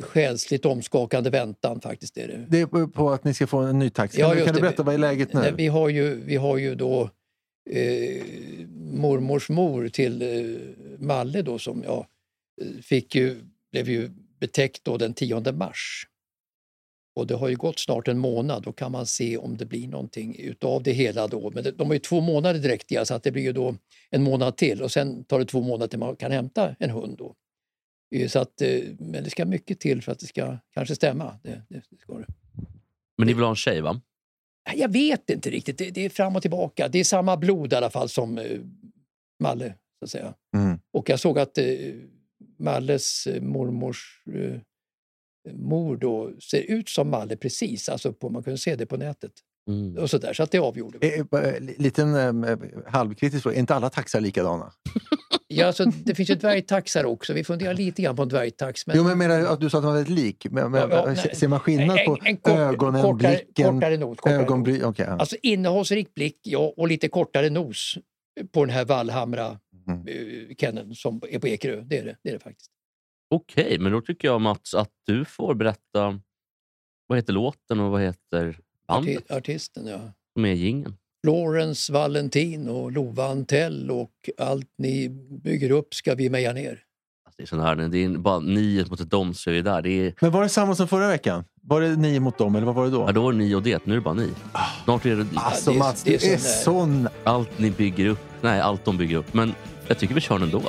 [0.00, 2.16] Själsligt omskakande väntan faktiskt.
[2.16, 2.46] Är det.
[2.48, 4.20] Det är på att ni ska få en ny taxi.
[4.20, 5.40] Ja, kan du, kan berätta, vad är läget nu?
[5.40, 7.10] Nej, vi, har ju, vi har ju då
[7.70, 8.22] eh,
[8.74, 10.58] mormors mor till eh,
[10.98, 12.06] Malle då som ja,
[12.82, 13.40] fick ju,
[13.72, 14.10] blev ju
[14.40, 16.06] betäckt då den 10 mars.
[17.16, 19.88] Och det har ju gått snart en månad, då kan man se om det blir
[19.88, 21.50] någonting utav det hela då.
[21.50, 23.74] Men det, de har ju två månader dräktiga så att det blir ju då
[24.10, 27.18] en månad till och sen tar det två månader till man kan hämta en hund
[27.18, 27.34] då.
[28.22, 31.38] Eh, Så att, eh, men det ska mycket till för att det ska kanske stämma.
[31.42, 32.26] Det, det, det ska det.
[33.18, 34.00] Men ni vill ha en tjej va?
[34.74, 35.78] Jag vet inte riktigt.
[35.78, 36.88] Det, det är fram och tillbaka.
[36.88, 38.60] Det är samma blod i alla fall som eh,
[39.42, 39.74] Malle.
[39.98, 40.34] Så att säga.
[40.56, 40.78] Mm.
[40.92, 41.66] Och jag såg att eh,
[42.58, 44.60] Malles mormors eh,
[45.52, 47.88] mor då ser ut som Malle precis.
[47.88, 49.32] Alltså på, man kunde se det på nätet.
[49.68, 49.96] Mm.
[49.98, 50.98] Och så, där, så att det avgjorde.
[51.08, 53.56] Eh, eh, Liten eh, halvkritisk fråga.
[53.56, 54.72] Är inte alla taxar likadana?
[55.46, 57.32] Ja, alltså, det finns ju dvärgtaxar också.
[57.32, 58.86] Vi funderar lite grann på en dvärgtax.
[58.86, 60.46] Men Jo, men jag menar att du sa att de var väldigt lik.
[60.50, 63.96] Men, men, Ja, ja, ser man skillnad på en, en kort, ögonen, kortare, blicken, kortare
[63.96, 64.18] nos.
[64.18, 64.44] Kortare nos.
[64.44, 64.84] ögonbryn?
[64.84, 65.12] Okej, ja.
[65.18, 67.98] Alltså innehållsrik blick, ja, och lite kortare nos
[68.52, 70.06] på den här Vallhamra Mm.
[70.08, 71.80] eh, kenneln som är på Ekerö.
[71.80, 72.70] Det är det, det, är det faktiskt.
[73.30, 76.20] Okej, men då tycker jag Mats att du får berätta
[77.06, 80.00] vad heter låten och vad heter bandet Arti- artisten, ja.
[80.32, 80.96] som är jingeln.
[81.30, 85.08] Florence Valentin och Lova Antell och allt ni
[85.44, 86.70] bygger upp ska vi meja ner.
[86.70, 89.62] Alltså, det är sån här, det är bara ni mot ett dom så är vi
[89.62, 89.82] där.
[89.82, 91.44] Det är, Men var det samma som förra veckan?
[91.62, 93.00] Var det nio mot dem eller vad var det då?
[93.08, 94.28] ja, då var det ni och det, nu är det bara ni.
[94.84, 97.08] Snart är det Alltså det är- Mats, det är är sån där- sån...
[97.24, 98.20] allt ni bygger upp.
[98.42, 99.34] Nej, allt de bygger upp.
[99.34, 99.54] Men
[99.88, 100.62] jag tycker vi kör den ändå.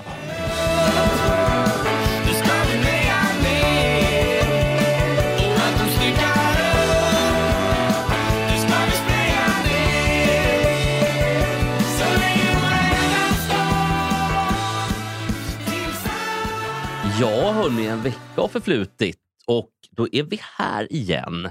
[17.68, 21.50] Ja, hörni, en vecka har förflutit och då är vi här igen.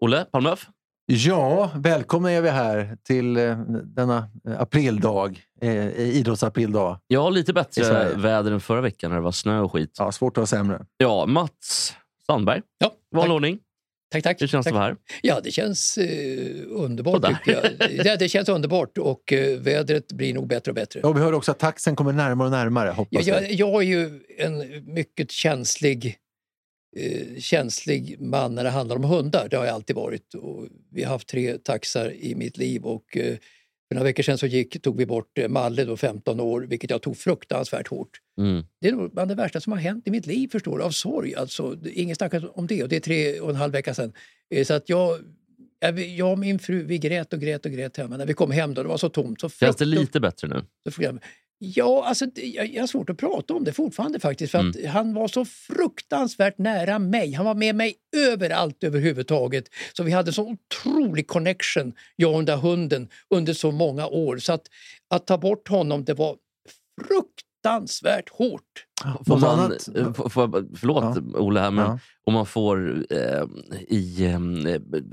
[0.00, 0.68] Olle Palmlöf,
[1.06, 6.98] Ja, välkomna är vi här till eh, denna eh, aprildag, eh, idrottsaprildag.
[7.06, 9.96] jag har lite bättre väder än förra veckan när det var snö och skit.
[9.98, 10.86] Ja, svårt att vara sämre.
[10.96, 11.94] Ja, Mats
[12.26, 13.58] Sandberg, Ja, vanlig ordning.
[14.10, 14.42] Tack, tack.
[14.42, 14.76] Hur känns det tack.
[14.76, 14.96] att vara här?
[15.22, 17.62] Ja, det känns eh, underbart jag.
[18.04, 21.00] Det, det känns underbart och eh, vädret blir nog bättre och bättre.
[21.00, 23.54] Och vi hör också att taxen kommer närmare och närmare, Jag, hoppas jag, vi.
[23.54, 26.16] jag är ju en mycket känslig,
[26.96, 29.48] eh, känslig man när det handlar om hundar.
[29.50, 30.34] Det har jag alltid varit.
[30.34, 33.36] Och vi har haft tre taxar i mitt liv och eh,
[33.90, 36.90] för några veckor sedan så gick, tog vi bort eh, Malle, då, 15 år, vilket
[36.90, 38.10] jag tog fruktansvärt hårt.
[38.38, 38.64] Mm.
[38.80, 40.90] Det är nog bland det värsta som har hänt i mitt liv, förstår du, av
[40.90, 41.34] sorg.
[41.34, 44.12] Alltså, ingen snackar om det och det är tre och en halv vecka sedan.
[44.54, 45.18] Eh, Så att jag,
[46.16, 48.16] jag, och min fru vi grät och grät och grät hemma.
[48.16, 49.40] När vi kom hem då, det var så tomt.
[49.40, 50.64] Så Känns det lite bättre nu?
[50.84, 51.18] så
[51.62, 54.50] Ja, alltså, jag, jag har svårt att prata om det fortfarande faktiskt.
[54.50, 57.32] För att Han var så fruktansvärt nära mig.
[57.32, 59.64] Han var med mig överallt överhuvudtaget.
[59.92, 64.38] Så vi hade så otrolig connection, jag och den där hunden, under så många år.
[64.38, 64.66] Så att,
[65.10, 66.36] att ta bort honom, det var
[67.00, 67.49] fruktansvärt
[68.30, 68.86] hårt.
[69.26, 69.88] Får man, annat?
[69.96, 71.98] eh, får- förlåt Olle, här, men Ja.
[72.26, 73.44] om man får eh,
[73.88, 74.40] i eh,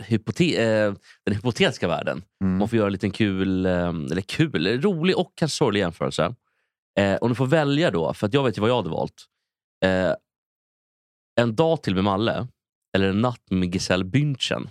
[0.06, 0.94] hypote eh,
[1.26, 2.58] den hypotetiska världen, Mm.
[2.58, 6.36] man får göra en liten kul, eh, eller kul, rolig och kanske sorglig jämförelse.
[7.00, 9.26] Eh, om du får välja då, för att jag vet ju vad jag hade valt.
[9.86, 10.14] Eh,
[11.40, 12.48] en dag till med Malle,
[12.96, 14.70] eller en natt med Giselle Bündchen.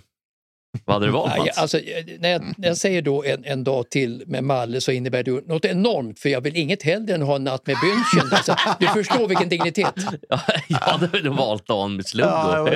[0.85, 1.57] Vad hade du valt Mats?
[1.57, 4.91] alltså, eh, när, jag, när jag säger då en, en dag till med Malle så
[4.91, 7.75] innebär det något enormt för jag vill inget hellre än att ha en natt med
[7.75, 8.29] Bündchen.
[8.31, 9.93] Alltså, du förstår vilken dignitet.
[10.29, 12.29] Ja, jag hade valt dagen med Sludo.
[12.29, 12.69] Ja.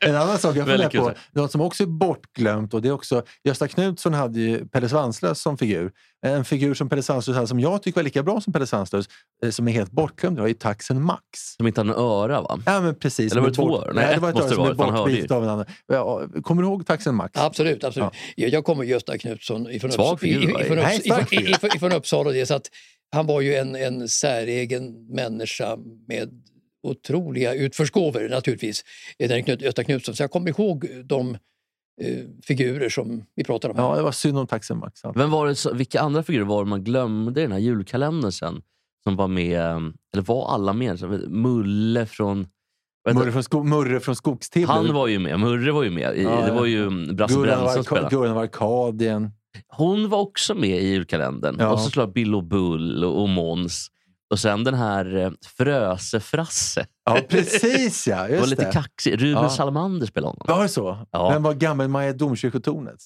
[0.00, 3.22] En annan sak jag funderar på, något som också är bortglömt, och det är också,
[3.44, 5.90] Gösta Knutsson hade ju Pelle Svanslös som figur.
[6.26, 9.06] En figur som Pelle Svanslös hade, som jag tycker var lika bra som Pelle Svanslös,
[9.44, 11.22] eh, som är helt bortglömd, det var ju taxen Max.
[11.56, 12.60] Som inte hade några öra va?
[12.66, 13.32] Ja, men precis.
[13.32, 13.94] Eller var det två öron?
[13.96, 14.74] Nej, det var ett öra som ju.
[14.74, 15.66] bortbit av en annan.
[15.86, 17.40] Ja, Kommer du ihåg taxen Max?
[17.40, 18.08] Absolut, absolut.
[18.36, 21.50] Jag kommer Gösta Knutsson ifrån, Svag figur, ifrån, Nej, Upps- stark ifrån, figur.
[21.50, 22.28] ifrån, ifrån Uppsala.
[22.28, 22.66] och Det, så att
[23.12, 25.76] han var ju en, en säregen människa
[26.08, 26.28] med
[26.82, 28.84] otroliga utförsgåvor naturligtvis,
[29.18, 30.14] eh, den Gösta Knutsson.
[30.16, 31.38] Så jag kommer ihåg de eh,
[32.44, 33.80] figurer som vi pratade om.
[33.80, 35.00] Ja, det var synd om taxen Max.
[35.14, 38.32] Vem var det, så- vilka andra figurer var det man glömde i den här julkalendern
[38.32, 38.62] sen?
[39.04, 39.60] som var med,
[40.12, 40.98] eller var alla med?
[40.98, 42.46] Så, Mulle från...
[43.14, 44.72] Murre från, sko- Murre från Skogstibble.
[44.72, 46.16] Han var ju med, Murre var ju med.
[46.16, 48.08] I, Ja, det var ju Brasse Brännström som spelade.
[48.16, 49.30] Gurran av Arkadien.
[49.68, 51.56] Hon var också med i julkalendern.
[51.58, 51.70] Ja.
[51.72, 53.88] Och så såklart Bill och Bull och, och Måns.
[54.30, 56.86] Och sen den här eh, Fröse-Frasse.
[57.04, 58.16] Ja, precis ja.
[58.26, 58.72] Det var Just lite det.
[58.72, 59.22] kaxig.
[59.22, 59.48] Ruben Ja.
[59.50, 60.56] Salamander spelade honom.
[60.56, 60.98] Var det så?
[61.10, 61.30] Ja.
[61.30, 62.98] Vem var gammelmaja Domkyrkotornet?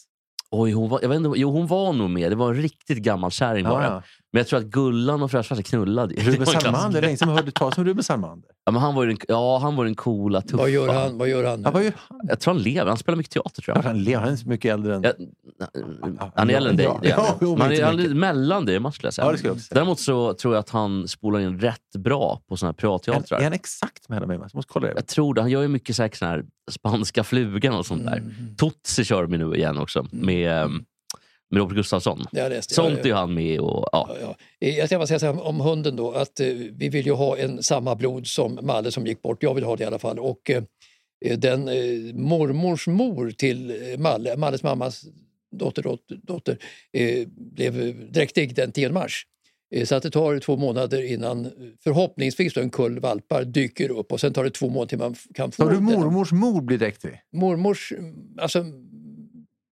[0.51, 2.33] Oj, hon var, jag vet inte, jo, hon var nog med.
[2.33, 3.85] Det var en riktigt gammal kärring bara.
[3.85, 4.03] Ja,
[4.35, 6.15] Men jag tror att Gullan och Fröse-Frasse knullade.
[6.15, 6.21] ju.
[6.25, 6.31] ja.
[6.31, 6.47] Det Ruben.
[6.47, 8.51] Salmander, länge sedan man hörde talas om Ruben Salmander.
[8.65, 10.57] Ja, men han var ju den, ja, han var den coola, tuffa.
[10.57, 11.19] Vad gör han?
[11.19, 11.63] Vad gör han?
[11.63, 12.21] Ja, vad gör han?
[12.29, 12.87] Jag tror han lever.
[12.89, 13.89] Han spelar mycket teater tror Ja, jag.
[13.91, 15.03] han, lever, han är så mycket äldre än...
[16.19, 16.87] Ja, han är äldre än dig.
[16.87, 19.15] Ja, är ja, jo, men han inte är är mellan dig och Mats skulle jag
[19.15, 19.27] säga.
[19.27, 19.75] Ja, det skulle jag också säga.
[19.75, 23.39] Däremot så tror jag att han spolar in rätt bra på såna här Är, privatteatrar.
[23.39, 24.39] är han exakt med mig?
[24.41, 24.93] Jag måste kolla det.
[24.97, 25.41] Jag tror det.
[25.41, 28.17] Han gör ju mycket säkert sån här spanska flugan och sånt där.
[28.17, 28.57] Mm.
[28.57, 30.69] Tutsi kör de ju nu igen också med, eh,
[31.55, 32.25] med Robert Gustafsson.
[32.33, 32.71] Det jag läst.
[32.75, 34.09] Sånt Ja, är han med och ja.
[34.11, 34.37] Ja, ja.
[34.69, 37.13] Eh, Jag ska bara säga så här om hunden då, att eh, vi vill ju
[37.13, 39.43] ha en samma blod som Malle som gick bort.
[39.43, 40.19] Jag vill ha det i alla fall.
[40.19, 40.63] Och eh,
[41.39, 45.05] den eh, mormors mor till eh, Malle, Malles mammas
[45.57, 46.59] dotter, dotter, dotter
[46.93, 49.27] eh, blev dräktig den 10 mars.
[49.75, 51.51] Eh, Så att det tar två månader innan eh,
[51.85, 55.15] förhoppningsvis då en kull valpar dyker upp och sen tar det två månader till man
[55.35, 57.11] kan få Sa du mormors mor blir dräktig?
[57.33, 57.93] mormors...
[58.39, 58.73] Alltså, För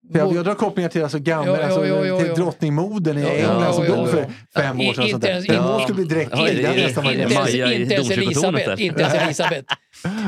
[0.08, 3.62] Jag, jag drar kopplingar till, alltså gamla, ja, alltså, ja, ja, till drottningmodern i England
[3.62, 4.26] ja, som dog för
[4.56, 5.04] fem år sedan.
[5.04, 5.36] inte sånt där.
[5.36, 6.38] inte- skulle bli dräktig.
[6.38, 6.94] Ens,
[9.14, 9.74] Elisabeth,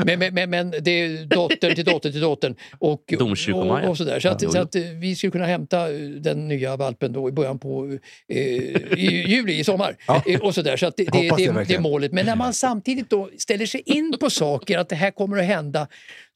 [0.05, 2.55] Men, men, men, men det är dottern till dottern till dottern.
[2.79, 3.89] Och, Domkyrkomaja.
[3.89, 4.19] och, sådär.
[4.19, 7.29] Så, att, Ja, så att eh, vi skulle kunna hämta eh, den nya valpen då
[7.29, 7.97] i början på
[8.29, 9.97] eh, i juli, i sommar.
[10.25, 10.77] Eh, och sådär.
[10.77, 12.11] Så att det, det, det det, är målet.
[12.11, 15.45] Men när man samtidigt då ställer sig in på saker, att det här kommer att
[15.45, 15.87] hända,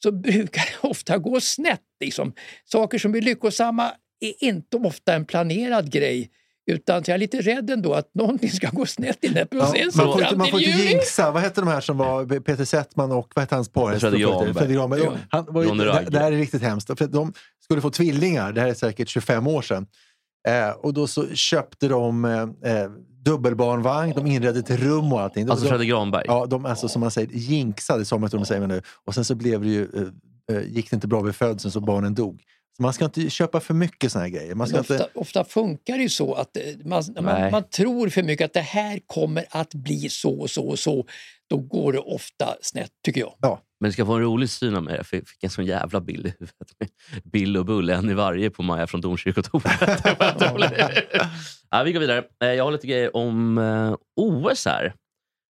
[0.04, 1.82] så brukar det ofta gå snett.
[2.00, 2.34] Liksom.
[2.66, 6.30] Saker som är lyckosamma är inte ofta en planerad grej.
[6.70, 9.48] Utan så jag är lite rädd ändå att någonting ska gå snett i den här
[9.52, 11.32] Ja, processen man får fram inte, man får inte jinxa.
[11.32, 13.96] Vad hette de här som var Peter Settman och vad hette hans par?
[13.96, 14.54] Fredrik Granberg.
[14.54, 15.02] Fredrik Granberg.
[15.04, 15.14] Ja.
[15.30, 16.98] Han var ju, det, det här är riktigt hemskt.
[16.98, 17.34] För de
[17.64, 19.88] skulle få tvillingar, det här är säkert 25 år sedan.
[20.48, 22.90] Eh, och då så köpte de eh, eh,
[23.26, 25.50] dubbelbarnvagn, de inredde ett rum och allting.
[25.50, 26.24] Alltså Fredrik Granberg.
[26.28, 28.82] Ja, de alltså, som man säger, jinxade, som jag tror de säger nu.
[29.06, 31.80] Och sen så blev det ju, eh, eh, gick det inte bra vid födseln så
[31.80, 32.44] barnen dog.
[32.80, 34.56] Man ska inte köpa för mycket såna här grejer.
[34.56, 37.64] Man ska Men ofta, inte, ofta funkar det ju så att eh, man, man, man
[37.70, 41.06] tror för mycket att det här kommer att bli så och så och så.
[41.50, 43.36] Då går det ofta snett, tycker jag.
[43.80, 44.96] Men det ska få en rolig syn av mig.
[44.96, 46.94] Jag fick fick en sån jävla bild i huvudet.
[47.24, 49.80] Bill och Bull, en i varje på Maja från Domkyrkotornet.
[51.70, 52.24] ja, vi går vidare.
[52.44, 54.94] Eh, Jag har lite grejer om eh, OS här.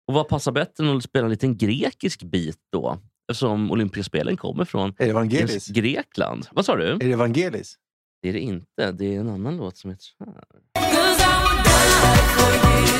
[0.08, 2.98] Och vad passar bättre än att spela en liten grekisk bit då?
[3.30, 5.54] Eftersom olympiska spelen kommer från är det evangelis?
[5.54, 6.46] just Grekland.
[6.52, 6.92] Vad sa du?
[6.92, 7.74] Är det evangelis?
[8.22, 8.92] Det är det inte.
[8.92, 10.34] Det är en annan låt som heter så här.
[10.34, 12.98] Cause I would die for you.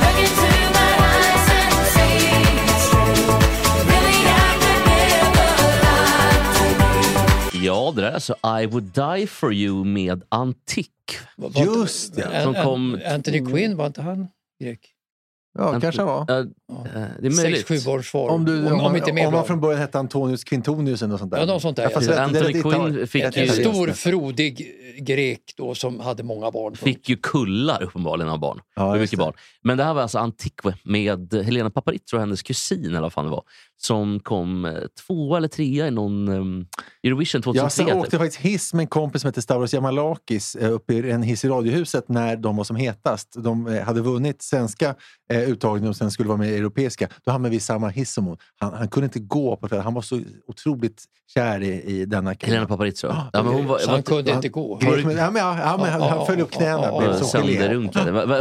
[0.00, 0.42] Look into
[0.74, 2.14] my eyes and say
[2.66, 3.38] it's true.
[3.90, 5.48] Really, I could never
[5.82, 7.64] lie to you.
[7.64, 8.84] Ja, det där är alltså I would
[9.18, 10.90] die for you med Antik.
[11.64, 12.42] Just det.
[12.42, 14.28] Som kom- Anthony Quinn, var inte han
[14.60, 14.94] grek?
[15.58, 16.24] Ja, kanske han var.
[16.28, 16.74] Ja, Ja.
[16.94, 17.68] eh, det är Sex, möjligt.
[17.68, 18.28] sju barns far.
[18.28, 21.10] Om, du, om, om, om inte mer om han från början hette Antonius Quintonius eller
[21.10, 21.38] något sånt där.
[21.38, 22.00] Ja, något sånt där, ja.
[22.00, 24.66] det- Anthony Quinn fick En ju- det- stor frodig
[24.98, 26.76] grek då som hade många barn.
[26.76, 28.60] Fick ju kullar uppenbarligen av barn.
[28.76, 29.16] Ja, mycket det.
[29.16, 29.32] barn.
[29.62, 33.24] Men det här var alltså Antikve med Helena Paparizou och hennes kusin eller vad fan
[33.24, 33.42] det var.
[33.82, 34.72] Som kom eh,
[35.06, 36.66] tvåa eller trea i någon um,
[37.02, 37.70] Eurovision Jag 2003.
[37.70, 37.94] så typ.
[37.94, 41.44] åkte faktiskt hiss med en kompis som heter Stavros Jamalakis eh, uppe i en hiss
[41.44, 43.34] i Radiohuset när de var som hetast.
[43.44, 44.94] De hade vunnit svenska
[45.32, 47.08] eh, uttagningen och sen skulle vara med i europeiska.
[47.24, 48.36] Då hamnade vi i samma hiss som hon.
[48.60, 49.80] Han, han kunde inte gå på det.
[49.80, 53.08] Han var så otroligt kär i, i denna Helena Paparizou.
[53.10, 54.76] Ja, ja, men hon var, han kunde han- inte gå.
[54.76, 56.98] Grek, men, ja, men, ja, ja, men han, han föll upp knäna.
[56.98, 58.10] Blev sönderrunkade.
[58.10, 58.36] Det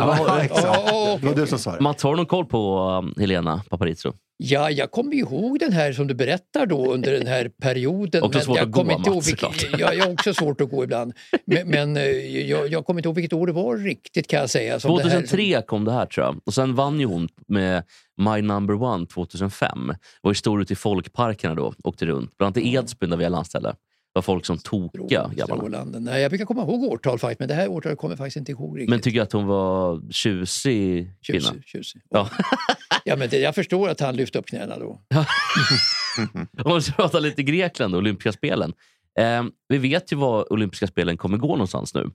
[1.27, 1.81] var du som sa det.
[1.81, 4.13] Mats, har du någon koll på um, Helena Paparizou?
[4.41, 8.23] Ja, jag kommer ihåg den här som du berättar då under den här perioden.
[8.23, 11.13] Också svårt jag att gå, inte Mats, vilket, jag, har också svårt att gå ibland.
[11.45, 12.03] Men, men eh,
[12.49, 14.79] jag, jag kommer inte ihåg vilket år det var riktigt kan jag säga.
[14.79, 16.39] Som det här, 2003 kom det här tror jag.
[16.45, 17.83] Och sen vann ju hon med
[18.17, 19.93] My Number One 2005.
[20.21, 21.73] Var ju stor ute i folkparkerna då.
[21.83, 22.37] Åkte runt.
[22.37, 23.75] Bland annat i Edsbyn där vi har landställe.
[24.19, 25.31] Var folk som tokiga.
[25.43, 25.99] Strålande.
[25.99, 28.51] Nej, jag brukar komma ihåg årtal faktiskt, men det här årtalet kommer jag faktiskt inte
[28.51, 28.89] ihåg riktigt.
[28.89, 31.41] Men tycker jag att hon var tjusig kvinna?
[31.41, 32.01] Tjusig, tjusig.
[32.09, 32.29] Ja.
[33.05, 35.01] ja, men det, jag förstår att han lyfte upp knäna då.
[36.65, 38.73] Om vi ska prata lite Grekland och olympiska spelen.
[39.19, 42.11] Eh, vi vet ju var olympiska spelen kommer gå någonstans nu.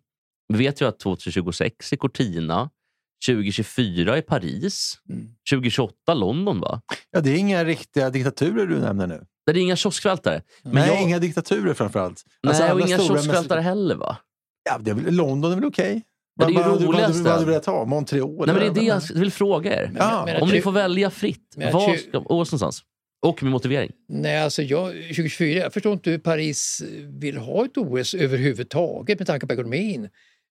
[0.48, 2.70] Vi vet ju att 2026 i Cortina,
[3.26, 5.28] 2024 i Paris, Mm.
[5.50, 6.80] 2028 London va?
[7.10, 9.26] Ja, det är inga riktiga diktaturer du nämner nu.
[9.46, 10.42] Det är inga kioskvältare.
[10.62, 12.24] Men Nej, jag, inga diktaturer framförallt.
[12.42, 14.16] nej, Alltså, och alla inga kioskvältare heller va?
[14.70, 16.02] Ja, det är väl, London är väl okej?
[16.40, 17.22] Ja, det är ju vad, vad, vad, roligaste.
[17.22, 17.84] vad hade du velat ha?
[17.84, 18.28] Montreal?
[18.28, 19.86] Nej, men det är det jag vill fråga er.
[19.86, 22.82] Men- Ja, men- men Om ni får välja fritt, var ska åka någonstans?
[23.22, 23.90] Och med motivering.
[24.08, 26.82] Nej, alltså jag, 2024, jag förstår inte hur Paris
[27.20, 30.08] vill ha ett OS överhuvudtaget med tanke på ekonomin.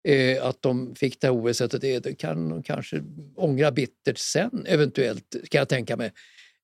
[0.08, 3.04] Eh, att de fick det här OS, att det, det kan de kanske
[3.36, 6.12] ångra bittert sen eventuellt, kan jag tänka mig.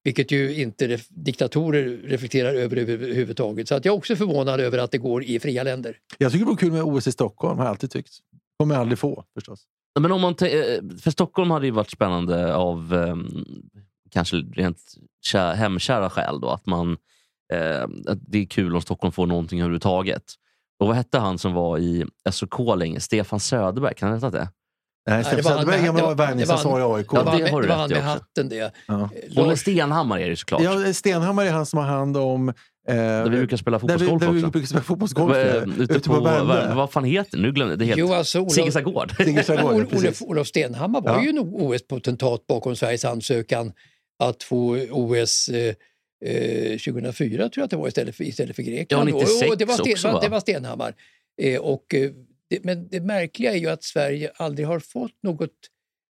[0.10, 3.68] Vilket ju inte ref, diktatorer reflekterar över överhuvudtaget.
[3.68, 5.98] Så att jag är också förvånad över att det går i fria länder.
[6.18, 8.14] Jag tycker det vore kul med OS i Stockholm, har jag alltid tyckt.
[8.58, 9.64] kommer jag aldrig få förstås.
[10.00, 13.46] Men om man eh, för Stockholm hade ju varit spännande av ehm,
[14.12, 14.94] kanske rent
[15.34, 16.40] kä- hemkära skäl.
[16.42, 16.98] Då, att, man,
[17.54, 20.24] eh, att det är kul om Stockholm får någonting överhuvudtaget.
[20.80, 23.00] Och vad hette han som var i SOK länge?
[23.00, 24.50] Stefan Söderberg, kan han heta det?
[25.08, 27.08] Nej, det Stefan var Söderberg är det gammal var- värvningsansvarig i AIK.
[27.12, 28.10] Det var, det har du det var rätt han i med också.
[28.10, 28.72] hatten det.
[28.88, 29.10] Ja.
[29.36, 30.62] Olle Stenhammar är det såklart.
[30.64, 32.50] Ja, Stenhammar är han som har hand om...
[32.88, 34.52] Eh, där vi brukar spela där vi, fotbollsgolf där vi också.
[34.52, 35.36] brukar spela fotbollsgolf.
[35.36, 35.84] Eh, ja.
[35.84, 36.54] Ute på, Värmdö.
[36.54, 36.74] Värmdö.
[36.76, 37.44] vad fan heter det?
[37.44, 37.86] Nu glömde det.
[37.86, 38.18] jo, helt.
[38.18, 39.12] alltså, Olof, Sigge Sagård.
[39.18, 39.94] Sigge Olof.
[39.94, 41.24] Olof, Olof Stenhammar var Ja.
[41.24, 43.72] ju en OS-potentat bakom Sveriges ansökan
[44.24, 45.74] att få OS eh,
[46.26, 49.10] eh, 2004 tror jag att det var istället för, istället för Grekland.
[49.10, 50.20] Ja, 96 och det var, Sten, också, va?
[50.22, 50.94] det var Stenhammar.
[51.42, 52.12] Eh, och, eh,
[52.50, 55.52] det, men det märkliga är ju att Sverige aldrig har fått något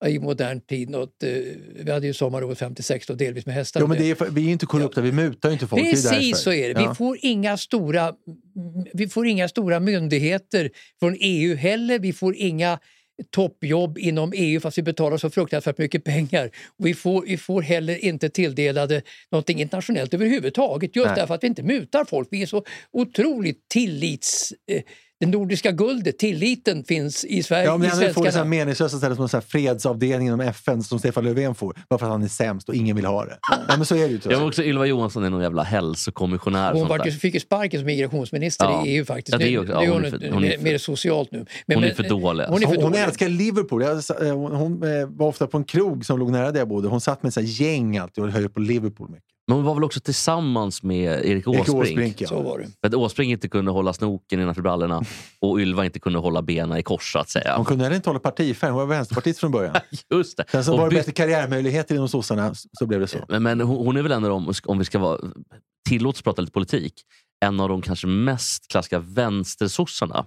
[0.06, 0.90] i modern tid.
[0.90, 1.30] Något, eh,
[1.74, 3.82] vi hade ju sommar 56 då, delvis med hästar.
[3.82, 5.82] Och men är, vi är inte korrupta, vi mutar inte folk.
[5.82, 6.80] Precis så är det.
[6.80, 6.88] Ja.
[6.88, 8.14] Vi, får inga stora,
[8.92, 11.98] vi får inga stora myndigheter från EU heller.
[11.98, 12.78] Vi får inga
[13.30, 16.50] toppjobb inom EU fast vi betalar så fruktansvärt mycket pengar.
[16.78, 21.16] Och vi, får, vi får heller inte tilldelade någonting internationellt överhuvudtaget just Nej.
[21.16, 22.28] därför att vi inte mutar folk.
[22.30, 24.52] Vi är så otroligt tillits...
[24.70, 24.82] Eh,
[25.20, 27.64] det nordiska guldet, tilliten finns i Sverige.
[27.64, 30.82] Ja, men han får det så meningslösa stället som en sån här fredsavdelning inom FN
[30.82, 31.76] som Stefan Löfven får.
[31.90, 33.38] Bara för att han är sämst och ingen vill ha det.
[33.68, 34.20] Ja, men så är det ju.
[34.30, 36.72] Jag var också Ylva Johansson är någon jävla hälsokommissionär.
[36.72, 38.86] och Hon sånt var, fick ju sparken som migrationsminister Ja.
[38.86, 39.32] i EU faktiskt.
[39.32, 40.64] Ja, det är också- ja, nu är hon hon, är för- mer- hon är för-
[40.64, 41.46] mer socialt nu.
[41.66, 42.44] Men, Hon är för dålig.
[42.44, 43.04] Hon är för Hon, hon dålig.
[43.04, 43.82] älskar Liverpool.
[43.82, 43.92] Jag,
[44.28, 46.88] eh, hon, hon eh, var ofta på en krog som låg nära där jag bodde.
[46.88, 49.24] Hon satt med ett gäng alltid och höll på Liverpool mycket.
[49.46, 51.82] Men hon var väl också tillsammans med Erik Erik Åsbrink.
[51.82, 52.28] Åsbrink, ja.
[52.28, 52.64] Så var det.
[52.64, 55.02] För att Åsbrink inte kunde hålla snoken innanför brallorna
[55.40, 57.56] och Ylva inte kunde hålla benen i kors så att säga.
[57.56, 58.70] Hon kunde heller inte hålla partifärg.
[58.70, 59.76] Hon var vänsterpartist från början.
[60.10, 60.44] Just det.
[60.50, 63.18] Sen så Och var det bättre karriärmöjligheter inom sossarna, så blev det så.
[63.28, 65.18] Men, men hon, är väl en av om vi ska vara
[65.88, 66.94] tillåts prata lite politik,
[67.44, 70.26] en av de kanske mest klassiska vänstersossarna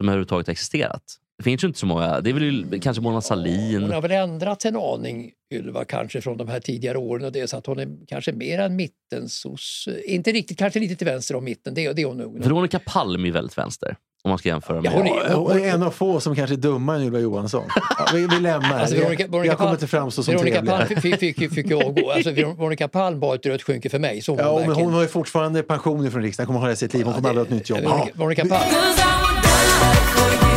[0.00, 1.02] som överhuvudtaget existerat.
[1.38, 2.20] Det finns ju inte så många.
[2.20, 3.92] Det är väl ju kanske Mona Hon Sahlin.
[3.92, 7.24] har väl ändrats en aning, Ylva, kanske från de här tidigare åren.
[7.24, 9.88] Och det är så att hon är kanske mer en mittensoss.
[10.06, 11.74] Inte riktigt, kanske lite till vänster om mitten.
[11.74, 12.42] Det, är- det är hon nog.
[12.42, 13.96] Veronica Palm är väldigt vänster.
[14.24, 14.92] Om man ska jämföra Ja, med...
[14.92, 17.64] hon är- Ja, Hon är en av få som kanske är dummare än Ylva Johansson.
[17.98, 18.78] Ja, vi, vi lämnar.
[18.80, 20.70] Alltså, Veronica, Veronica jag kommer Palm- inte framstå som Veronica trevlig.
[20.70, 22.10] Palm fick, fick, fick, fick avgå.
[22.10, 24.22] Alltså, Veronica Palm var ett rött skynke för mig.
[24.22, 26.46] Så var Ja, hon men hon har ju fortfarande pension från riksdagen.
[26.46, 27.04] kommer ha det i sitt liv.
[27.04, 27.80] Hon kommer aldrig ha ett nytt jobb.
[27.80, 30.47] Veronica, Veronica Palm.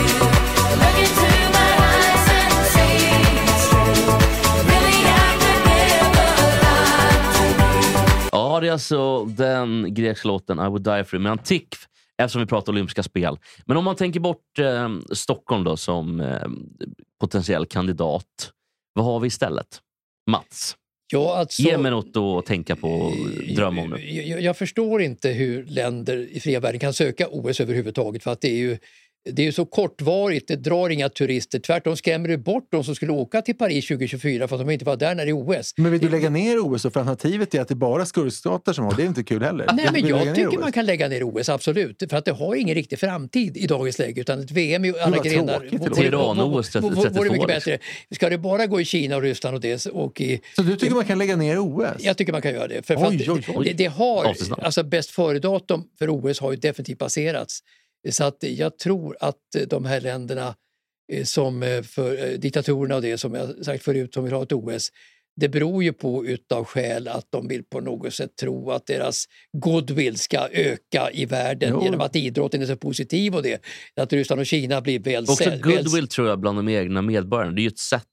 [8.62, 9.02] Lie to you.
[9.02, 11.76] Ja, det är alltså den grekiska låten I would die for you med Antik
[12.18, 13.38] eftersom vi pratar olympiska spel.
[13.66, 16.48] Men om man tänker bort eh, Stockholm då som eh,
[17.20, 18.52] potentiell kandidat.
[18.94, 19.82] Vad har vi istället?
[20.32, 20.76] Mats,
[21.14, 23.14] Ja, alltså, ge mig något att tänka på och
[23.56, 24.12] drömma om nu.
[24.12, 28.32] Jag, jag, jag förstår inte hur länder i fria världen kan söka OS överhuvudtaget för
[28.32, 28.78] att det är ju
[29.30, 31.60] det är ju så kortvarigt, det drar inga turister.
[31.60, 34.86] Tvärtom skrämmer det bort de som skulle åka till Paris 2024 för att de inte
[34.86, 35.74] var där när det är OS.
[35.78, 36.86] Men vill du lägga ner OS?
[36.86, 39.04] Och för alternativet är att det är bara skurkstater som har det.
[39.04, 39.70] är inte kul heller.
[39.74, 42.04] Nej, men jag tycker man kan lägga ner OS, absolut.
[42.10, 44.22] För att det har ingen riktig framtid i dagens läge.
[44.22, 45.66] Utan ett VM i alla grenar.
[46.04, 47.48] Iran-OS vore- vore- vore 32 mycket liksom.
[47.48, 47.78] bättre.
[48.12, 50.96] Ska det bara gå i Kina och Ryssland och det och i Så du tycker
[50.96, 51.86] man kan lägga ner OS?
[52.00, 52.86] Jag tycker man kan göra det.
[52.86, 53.66] För, för Oj, att oj, oj.
[53.66, 57.60] Det, det har, alltså bäst före-datum för OS har ju definitivt passerats.
[58.10, 60.56] Så att jag tror att eh, de här länderna
[61.14, 64.52] eh, som eh, för diktatorerna och det som jag sagt förut som vill ha ett
[64.52, 64.90] OS
[65.36, 69.26] det beror ju på utav skäl att de vill på något sätt tro att deras
[69.58, 71.84] goodwill ska öka i världen Jo.
[71.84, 73.62] genom att idrotten är så positiv och det.
[73.96, 77.02] Att Ryssland och Kina blir väl Också sä- väl- goodwill tror jag bland de egna
[77.02, 77.52] medborgarna.
[77.52, 78.04] Det är ju ett sätt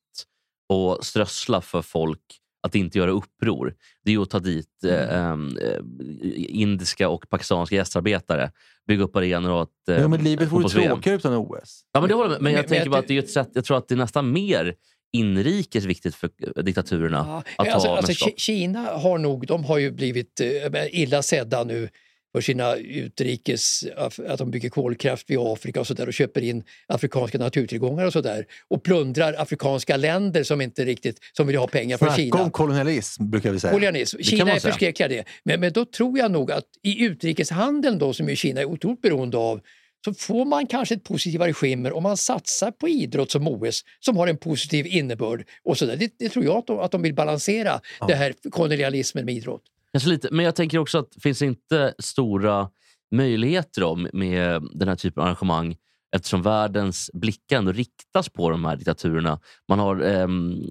[0.73, 2.21] att strössla för folk
[2.63, 3.75] att inte göra uppror.
[4.05, 5.57] Det är ju att ta dit eh, Mm.
[5.59, 5.79] eh,
[6.35, 8.51] indiska och pakistanska gästarbetare,
[8.89, 11.83] bygga upp arenor och ett eh, Ja, men livet vore tråkigare utan OS.
[11.93, 12.43] Ja, men det håller jag med.
[12.43, 13.95] Men jag Men- tänker men bara att det är ett sätt, jag tror att det
[13.95, 14.75] är nästan mer
[15.13, 19.79] inrikes viktigt för eh, diktaturerna Ja, att alltså, ha alltså, Kina har nog, de har
[19.79, 21.89] ju blivit eh, illa sedda nu
[22.33, 23.85] för sina utrikes,
[24.29, 28.13] att de bygger kolkraft vid Afrika och så där och köper in afrikanska naturtillgångar och
[28.13, 32.23] så där och plundrar afrikanska länder som inte riktigt som vill ha pengar från Snacka
[32.23, 32.43] Kina.
[32.43, 33.73] om kolonialism, brukar vi säga.
[33.73, 34.23] Kolonialism.
[34.23, 35.25] Kina är förskräckliga det.
[35.45, 39.03] Men, men då tror jag nog att i utrikeshandeln då, som ju Kina är otroligt
[39.03, 39.61] beroende av,
[40.05, 44.17] så får man kanske ett positivare skimmer om man satsar på idrott som OS som
[44.17, 45.45] har en positiv innebörd.
[45.65, 45.87] och så.
[45.87, 49.63] Det, det tror jag att de, att de vill balansera, det här kolonialismen med idrott.
[49.99, 52.69] Kanske lite, men jag tänker också att finns det inte stora
[53.15, 55.77] möjligheter då med den här typen av arrangemang
[56.17, 59.41] eftersom världens blickar ändå riktas på de här diktaturerna.
[59.69, 60.29] Man har eh,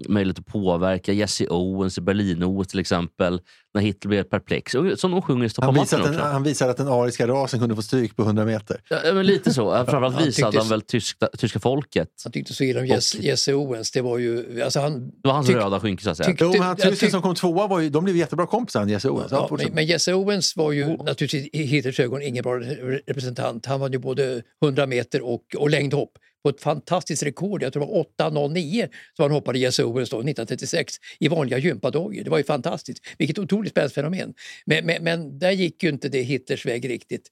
[0.08, 3.40] möjlighet att påverka Jesse Owens i Berlin-OS till exempel,
[3.78, 4.74] när Hitler blev perplex.
[4.74, 6.20] Och Som de sjunger i Han visade, att också.
[6.22, 8.80] den, han visade att den ariska rasen kunde få stryk på 100 meter.
[8.90, 9.70] Ja, men lite så.
[9.74, 12.08] Framförallt Han visade tyckte- han väl tyska, tyska folket.
[12.24, 12.86] Han tyckte så illa om
[13.20, 13.90] Jesse, Owens.
[13.90, 14.62] Det var ju...
[14.62, 16.28] Alltså han, Det var hans tyck- röda skynke så att säga.
[16.28, 18.80] tyck- Jo, men han, tysken tyck- som kom tvåa var ju, de blev jättebra kompisar,
[18.80, 19.32] han Jesse Owens.
[19.32, 23.66] Ja, men, men Jesse Owens var ju naturligtvis i Hitlers ögon ingen bra re- representant.
[23.66, 26.10] Han var ju både 100 meter och, och längdhopp
[26.42, 27.62] på ett fantastiskt rekord.
[27.62, 32.24] Jag tror det var 8.09 som han hoppade Jesse Owens då, 1936 i vanliga gympadojor.
[32.24, 33.06] Det var ju fantastiskt.
[33.18, 34.34] Vilket otroligt spännande fenomen.
[34.66, 37.28] Men, men, men där gick ju inte det Hitlers väg riktigt.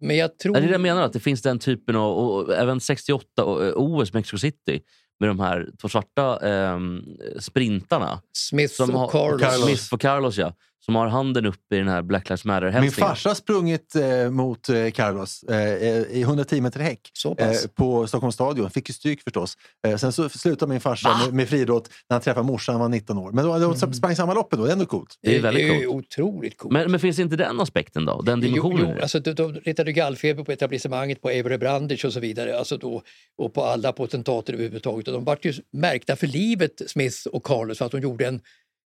[0.00, 0.54] Men jag tror...
[0.54, 2.16] Det är det jag menar, att det finns den typen av...
[2.16, 4.80] Och även 68 och, eh, OS Mexico City
[5.20, 7.02] med de här två svarta ehm,
[7.40, 8.22] sprintarna.
[8.32, 9.38] Smith och har.
[9.38, 9.64] Carlos.
[9.64, 10.54] Smith och Carlos, ja.
[10.84, 12.92] Som har handen uppe i den här Black Lives Min Matter-hälsningen.
[13.08, 15.56] farsa har sprungit eh, mot eh, Carlos eh,
[16.02, 18.70] i 110 meter häck Så eh, på Stockholms stadion.
[18.70, 19.56] Fick ju stryk förstås.
[19.86, 22.88] Eh, sen så slutade min farsa med, med friidrott när han träffade morsan, han var
[22.88, 23.32] 19 år.
[23.32, 23.92] Men då, då Mm.
[23.94, 25.18] sprang samma loppet då, det är ändå coolt.
[25.22, 25.86] Det är väldigt coolt.
[26.06, 26.72] otroligt coolt.
[26.72, 28.22] Men, men finns inte den aspekten då?
[28.22, 28.94] Den Jo, dimensionen?
[28.96, 32.58] jo, alltså då, då retade gallfeber på etablissemanget, på Avery Brandage och så vidare.
[32.58, 33.02] Alltså då,
[33.38, 35.08] och på alla potentater överhuvudtaget.
[35.08, 38.40] Och de vart ju märkta för livet, Smith och Carlos, för att de gjorde en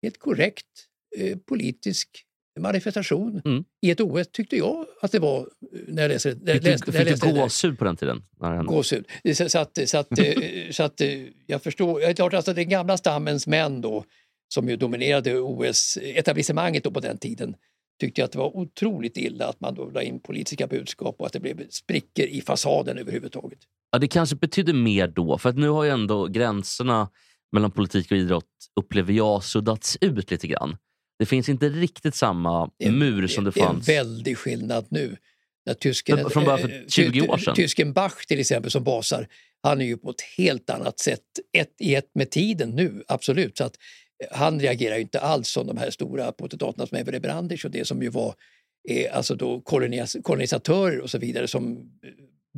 [0.03, 0.65] helt korrekt
[1.17, 2.09] eh, politisk
[2.59, 3.63] manifestation Mm.
[3.81, 5.45] i ett OS, tyckte jag att det var eh,
[5.87, 8.23] när jag läste, när Fick läste, fick du gåshud på den tiden?
[8.65, 9.05] Gåshud.
[9.35, 10.33] Så, så att, så att, eh,
[10.71, 11.01] så att
[11.47, 14.03] jag förstår, det är klart alltså den gamla stammens män då,
[14.53, 17.55] som ju dominerade OS-etablissemanget på den tiden,
[17.99, 21.25] tyckte jag att det var otroligt illa att man då la in politiska budskap och
[21.25, 23.59] att det blev sprickor i fasaden överhuvudtaget.
[23.91, 27.09] Ja, det kanske betyder mer då, för att nu har ju ändå gränserna
[27.51, 28.45] mellan politik och idrott,
[28.79, 30.77] upplever jag, suddats ut lite grann.
[31.19, 33.89] Det finns inte riktigt samma Det mur som det Det är en fanns.
[33.89, 35.17] väldig skillnad nu.
[35.65, 37.55] När tysken, Men från bara för eh, 20 ty- år sedan.
[37.55, 39.27] Tysken Bach till exempel som basar,
[39.63, 41.19] han är ju på ett helt annat sätt
[41.57, 43.57] ett i ett med tiden nu, absolut.
[43.57, 43.77] Så att
[44.23, 47.71] eh, han reagerar ju inte alls som de här stora potentaterna som Everett Brandis och
[47.71, 48.35] det som ju var
[48.89, 52.09] eh, alltså då kolonis- kolonisatörer och så vidare som eh,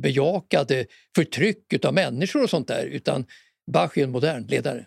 [0.02, 2.84] bejakade förtryck av människor och sånt där.
[2.84, 3.24] Utan
[3.72, 4.86] Bach är en modern ledare.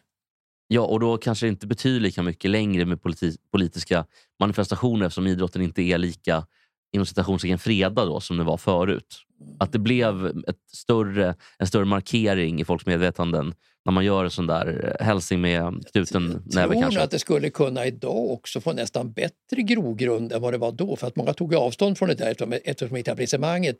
[0.71, 4.05] Ja, och då kanske det inte betyder lika mycket längre med politi- politiska
[4.39, 6.45] manifestationer eftersom idrotten inte är lika
[6.91, 9.25] inom citationstecken fredad då, som det var förut.
[9.59, 13.53] Att det blev ett större, en större markering i folks medvetanden
[13.85, 17.01] när man gör en sån där eh, hälsning med knuten näve tror kanske.
[17.01, 20.95] att det skulle kunna idag också få nästan bättre grogrund än vad det var då.
[20.95, 23.77] För att många tog avstånd från det där eftersom, eftersom etablissemanget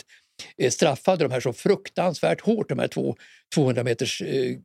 [0.58, 3.16] eh, straffade de här så fruktansvärt hårt, de här två
[3.56, 4.58] 200 meters eh,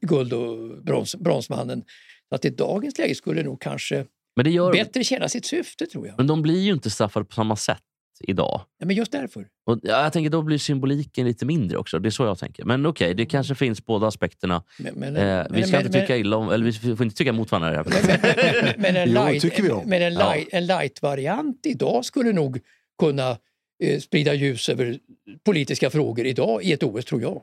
[0.00, 1.84] guld och brons, bronsmannen.
[2.30, 4.04] Att i dagens läge skulle nog kanske
[4.36, 6.14] Men, det gör, bättre tjäna sitt syfte tror jag.
[6.18, 7.78] men de blir ju inte straffade på samma sätt
[8.20, 8.60] idag.
[8.78, 9.46] Ja, men just därför.
[9.66, 11.98] Och ja, jag tänker då blir symboliken lite mindre också.
[11.98, 12.64] Det är så jag tänker.
[12.64, 14.62] Men okej, det kanske finns båda aspekterna.
[14.78, 17.32] Men, men, Eh, vi ska men- inte tycka illa om, eller vi får inte tycka
[17.32, 17.80] mot varandra.
[17.80, 18.08] i det här.
[18.12, 19.88] Men, men, men, men en Jo, light, tycker vi om.
[19.88, 20.34] men en, Ja.
[20.34, 22.58] light, light-variant idag skulle nog
[22.98, 23.38] kunna
[23.82, 24.98] eh, sprida ljus över
[25.44, 27.42] politiska frågor idag i ett OS, tror jag.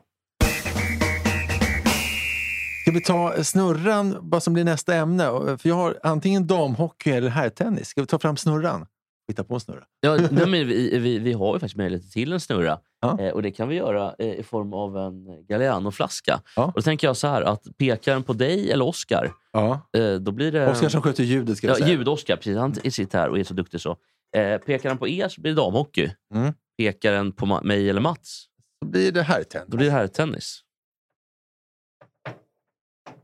[2.84, 5.24] Ska vi ta snurran, vad som blir nästa ämne?
[5.58, 7.88] För jag har antingen damhockey eller herrtennis.
[7.88, 8.86] Ska vi ta fram snurran?
[9.28, 9.84] Hitta på en snurra.
[10.00, 12.78] Ja, nej, men vi, vi, vi har ju faktiskt möjlighet till en snurra.
[13.00, 13.20] Ja.
[13.20, 16.40] Eh, och Det kan vi göra eh, i form av en Galliano-flaska.
[16.56, 16.64] Ja.
[16.64, 19.80] Och Då tänker jag så här, att pekar den på dig eller Oscar, Ja.
[19.98, 20.70] eh, då blir det...
[20.70, 21.88] Oskar som sköter ljudet ska ja, säga.
[21.88, 22.56] Ljud-Oscar, precis.
[22.56, 23.96] Han sitter här och är så duktig så.
[24.36, 26.10] Eh, pekar den på er så blir det damhockey.
[26.34, 26.52] Mm.
[26.78, 28.46] Pekar den på mig eller Mats,
[28.80, 29.66] Då blir det herrtennis.
[29.68, 30.60] då blir det här tennis.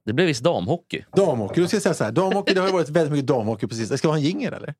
[0.04, 1.04] Det blir visst damhockey.
[1.16, 2.12] Damhockey, då ska jag säga så här.
[2.12, 3.98] Damhockey, det har ju varit väldigt mycket damhockey sistone.
[3.98, 4.74] Ska vi ha en jingel eller?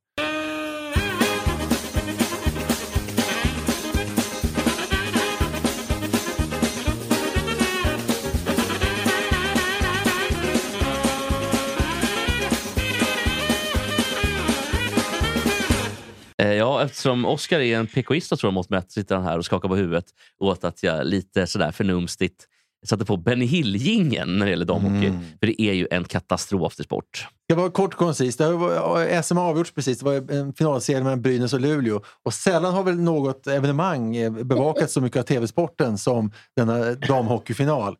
[16.38, 19.44] Eh, ja, eftersom Oscar är en PKista tror jag mått mätt sitter han här och
[19.44, 20.04] skakar på huvudet
[20.38, 22.46] åt att jag lite sådär förnumstigt
[22.87, 25.07] satte på Benny Hill-jingeln när det gäller damhockey.
[25.07, 25.21] Mm.
[25.40, 27.27] För det är ju en katastrof till sport.
[27.49, 28.38] Det var kort och koncist.
[28.38, 29.99] Det var, SM har avgjorts precis.
[29.99, 32.01] Det var en finalserie mellan Brynäs och Luleå.
[32.25, 37.97] Och sällan har väl något evenemang eh, bevakats så mycket av tv-sporten som denna damhockeyfinal.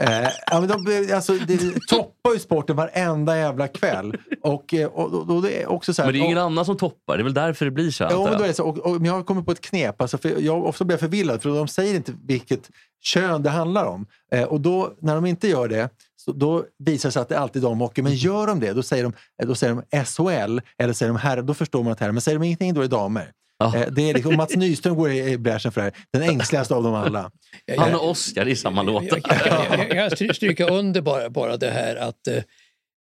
[0.00, 4.16] Eh, ja, men de, alltså, det toppar ju sporten varenda jävla kväll.
[4.42, 6.44] Och, eh, och, och, och det är också så här, Men det är ingen och,
[6.44, 7.16] annan som toppar.
[7.16, 8.02] Det är väl därför det blir så.
[8.02, 8.38] Ja, antar men jag.
[8.38, 10.00] då är det så, och, och, men jag har kommit på ett knep.
[10.00, 12.70] Alltså, för jag ofta blir jag förvillad för de säger inte vilket
[13.02, 14.06] kön det handlar om.
[14.32, 17.34] Eh, och då, när de inte gör det, så då visar det sig att det
[17.34, 18.02] är alltid damhockey.
[18.02, 21.18] Men gör de det, då säger de, eh, då säger de SHL eller säger de
[21.18, 21.42] herrar.
[21.42, 22.12] Då förstår man att herrar.
[22.12, 23.32] Men säger de ingenting, då är det damer.
[23.60, 23.76] Ja.
[23.76, 25.94] Eh, det är liksom, Mats Nyström går i bräschen för det här.
[26.12, 27.30] Den ängsligaste av dem alla.
[27.76, 29.04] Han jag- och Oscar i samma låt.
[29.04, 29.18] Jag,
[30.12, 32.42] stry- stryka under bara, bara det här att eh,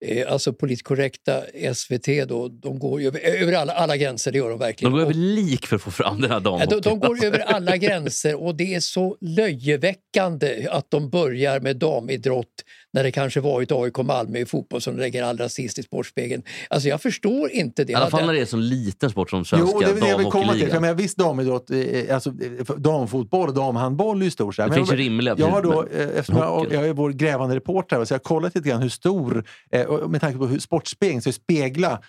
[0.06, 1.42] eh, alltså politiskt korrekta
[1.76, 4.92] SVT då, de går ju över, över alla, alla gränser, det gör de De verkligen.
[4.94, 6.70] går över lik för att få fram den här damhockeyn.
[6.82, 11.78] de, de går över alla gränser och det är så löjeväckande att de börjar med
[11.78, 12.48] damidrott
[12.94, 16.44] när det kanske varit AIK Malmö i fotboll som lägger allra sist i Sportspegeln.
[16.70, 17.92] Alltså jag förstår inte det.
[17.92, 20.02] I alla fall när det är en sån liten sport som svenska Jo, det är
[20.02, 20.62] det jag vill komma till.
[20.62, 20.82] För jag damhockeyligan.
[20.82, 24.52] menar, visst, damidrott, eh, alltså, eh, damfotboll och damhandboll är ju stor.
[24.52, 24.70] så här.
[24.70, 26.94] Det Men finns ju jag- rimliga Jag har då, men- eh, eftersom jag, jag är
[26.94, 29.44] vår grävande reporter, här, så jag har kollat lite grann hur stor,
[30.08, 32.00] med tanke på hur Sportspegeln så spegla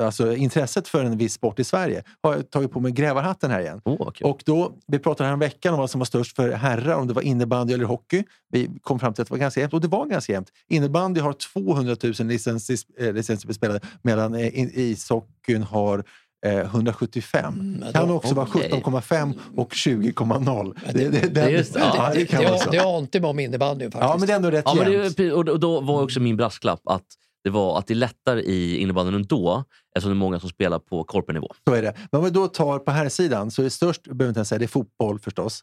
[0.00, 3.60] alltså intresset för en viss sport i Sverige, har jag tagit på mig grävarhatten här
[3.60, 3.80] igen.
[3.84, 4.26] Åh, kul.
[4.26, 7.06] Och då, vi pratade här om veckan om vad som var störst för herrar, om
[7.06, 8.22] det var innebandy eller hockey.
[8.52, 10.48] Vi kom fram till att det var ganska jämnt det var ganska jämnt.
[10.68, 16.04] Innebandy har 200 000 licenser, eh, licenser spelade medan eh, ishockeyn har
[16.46, 17.54] eh, 175.
[17.54, 18.70] Mm, ja, kan då- också vara okej.
[18.84, 20.74] 17,5 och 20,0.
[20.86, 22.70] Ja, Det, det- det, det är just- ja, ja, det kan det, vara det, så.
[22.70, 24.10] det ante mig om innebandyn faktiskt.
[24.10, 25.16] Ja, men det är ändå rätt Ja, men jämnt.
[25.16, 27.04] det, och då var också min brasklapp att
[27.44, 29.64] det, var, att det är lättare i innebandyn ändå
[29.96, 31.52] eftersom det är många som spelar på korpennivå.
[31.68, 31.94] Så är det.
[32.12, 34.48] Men om vi då tar på här sidan så är det störst, behöver inte ens
[34.48, 35.60] säga, det är fotboll förstås.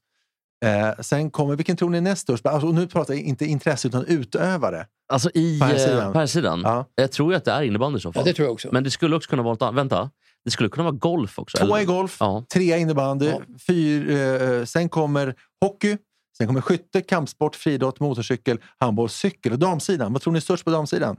[0.64, 2.46] Eh, sen kommer, vilken tror ni är näst störst?
[2.46, 4.88] Alltså, och nu pratar jag inte intresse utan utövare.
[5.14, 6.60] Alltså i här eh.
[6.64, 6.86] Ja.
[6.96, 8.26] Jag tror ju att det är innebandy i så Ja, fall.
[8.26, 8.70] det tror jag också.
[8.72, 9.76] Men det skulle också kunna vara något.
[9.76, 10.10] Vänta.
[10.46, 11.58] Det skulle kunna vara golf också.
[11.58, 11.82] Eller?
[11.82, 12.46] i golf, Ja.
[12.54, 13.42] trea innebandy, Ja.
[13.68, 15.98] fyr, eh, sen kommer hockey,
[16.38, 19.52] sen kommer skytte, kampsport, friidrott, motorcykel, handboll, cykel.
[19.52, 21.18] Och damsidan, vad tror ni är störst på damsidan?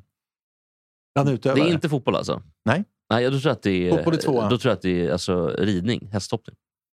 [1.14, 1.60] Bland Det utövare?
[1.60, 2.42] är inte fotboll alltså?
[2.64, 2.84] Nej.
[3.10, 4.48] Nej, jag tror att det är, Fotboll är tvåa.
[4.48, 6.56] Då tror jag att det är alltså, ridning, hästhoppning.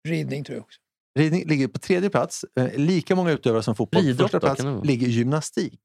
[0.08, 0.80] Ridning tror jag också.
[1.18, 4.02] Ridning ligger på tredje plats, eh, lika många utövare som fotboll.
[4.02, 4.82] Friidrott Första då, plats vara?
[4.82, 5.80] ligger gymnastik.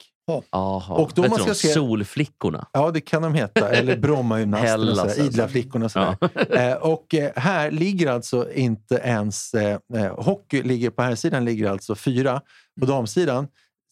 [0.52, 0.96] Aha.
[0.96, 1.56] Och då man ska de?
[1.56, 2.68] se- Solflickorna.
[2.74, 3.70] Ja, det kan de heta.
[3.70, 5.22] Eller Brommagymnasterna, alltså.
[5.22, 5.86] idla flickorna.
[5.86, 6.18] och Sådär.
[6.50, 6.56] Ja.
[6.56, 9.54] Eh, och eh, här ligger alltså inte ens...
[9.54, 12.42] Eh, eh, hockey ligger på här sidan ligger alltså fyra.
[12.80, 13.48] På damsidan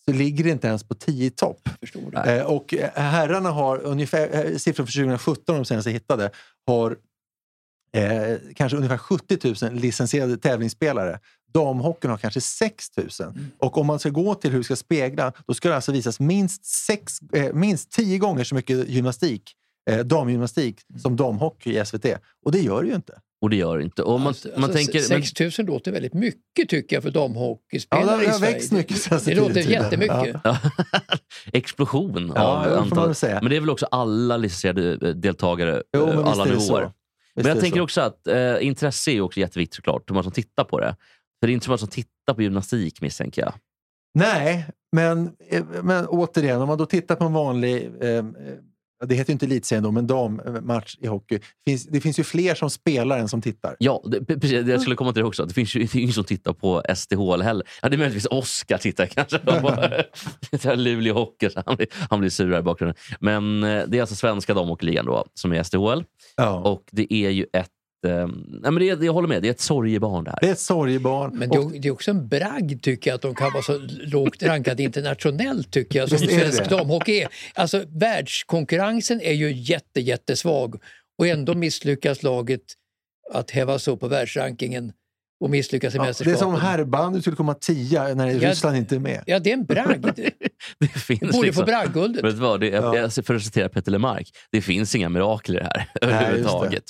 [0.05, 1.69] så ligger det inte ens på tio i topp.
[2.25, 6.31] Eh, och herrarna har ungefär, eh, siffror för 2017, de senaste jag hittade,
[6.67, 6.97] har
[7.93, 11.19] eh, kanske ungefär 70 000 licensierade tävlingsspelare.
[11.53, 13.07] Damhockeyn har kanske 6 000.
[13.59, 16.19] Och om man ska gå till hur det ska spegla, då ska det alltså visas
[16.19, 19.43] minst, sex, eh, minst 10 gånger så mycket gymnastik,
[19.89, 22.05] eh, damgymnastik som damhockey i SVT.
[22.45, 23.13] Och det gör det ju inte.
[23.41, 24.03] Och det gör det inte.
[24.03, 27.09] Och man, Alltså, man alltså, tänker, men, 6 000 låter väldigt mycket tycker jag för
[27.09, 28.53] Ja, damhockeyspelare det har- det i Sverige.
[28.53, 29.71] växt mycket senaste det låter tiden.
[29.71, 30.35] jättemycket.
[30.43, 30.57] Ja.
[31.53, 33.29] explosion Ja, av det får man antal.
[33.41, 36.49] Men det är väl också alla licensierade eh, deltagare, Jo, eh, men visst alla är
[36.49, 36.91] det nivåer.
[37.43, 37.83] Men jag tänker så.
[37.83, 40.95] också att eh, intresse är också jätteviktigt såklart, hur många som tittar på det.
[41.39, 43.53] För det är inte så många som tittar på gymnastik misstänker jag.
[44.19, 48.25] Nej, men, eh, men återigen, om man då tittar på en vanlig, eh,
[49.05, 51.39] det heter ju inte elitserien då, men dammatch i hockey.
[51.65, 53.75] Finns, det finns ju fler som spelar än som tittar.
[53.79, 55.45] Ja, det, pre- precis, jag skulle komma till det också.
[55.45, 57.67] Det finns ju ingen som tittar på SDHL heller.
[57.81, 60.75] Ja, det är möjligtvis Oscar tittar kanske.
[60.75, 62.95] Luleå Hockey, han blir, han blir sur här i bakgrunden.
[63.19, 66.03] Men eh, det är alltså svenska damhockeyligan då, som är SDHL.
[66.35, 66.59] Ja.
[66.59, 67.71] Och det är ju ett...
[68.07, 68.27] Eh,
[68.61, 70.37] nej men det jag håller med, det är ett sorgebarn det här.
[70.41, 71.31] Det är ett sorgebarn.
[71.37, 73.77] Men det Och- det är också en bragd tycker jag att de kan vara så
[73.89, 77.27] lågt rankade internationellt tycker jag som svensk damhockey är.
[77.53, 80.75] Alltså världskonkurrensen är ju jätte, jättesvag
[81.19, 82.61] och ändå misslyckas laget
[83.33, 84.91] att hävas upp på världsrankingen
[85.39, 88.49] och misslyckas i ja, det är som herrbandy skulle komma tia när Ja.
[88.51, 89.23] Ryssland inte är med.
[89.27, 90.05] Ja, det är en bragd.
[90.79, 92.23] Det finns Borde få liksom, bragdguldet.
[92.25, 93.09] vet du vad, det, Ja.
[93.09, 95.09] för att citera Petter Lemark, det finns inga
[95.53, 96.83] det här överhuvudtaget.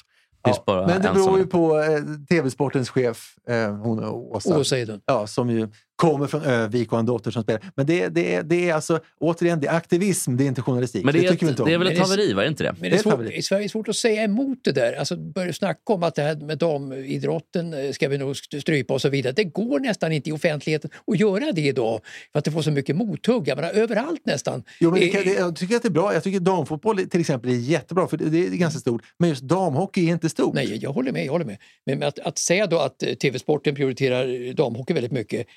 [0.44, 4.60] Ja, bara men det beror ju på eh, tv-sportens chef, eh, hon Åsa.
[4.60, 5.02] Åsa Edlund.
[5.06, 5.68] Ja, som ju
[5.98, 7.62] kommer från Övik och har en dotter som spelar.
[7.76, 11.06] Men det, det, det är alltså, återigen, det är aktivism, det är inte journalistik.
[11.06, 11.68] Men det, är, tycker vi ett, inte om.
[11.70, 12.72] det är väl ett det är- haveri, var det inte det?
[12.80, 14.72] Men det Det är är svårt, i Sverige är det svårt att säga emot det
[14.72, 14.94] där.
[14.94, 18.94] Alltså börja snacka om att det här med damidrotten eh, ska vi nog st- strypa
[18.94, 19.34] och så vidare.
[19.34, 22.72] Det går nästan inte i offentligheten att göra det idag för att det får så
[22.72, 23.48] mycket mothugg.
[23.48, 24.64] Jag menar, överallt nästan.
[24.80, 26.14] Jo, men det Eh, kan, det, jag tycker att det är bra.
[26.14, 29.02] Jag tycker damfotboll till exempel är jättebra, för det, det är ganska stort.
[29.20, 30.54] Men just damhockey är inte stort.
[30.56, 31.26] Nej, jag håller med.
[31.26, 31.58] Jag håller med.
[31.86, 35.48] Men att, att säga då att eh, tv-sporten prioriterar damhockey väldigt mycket.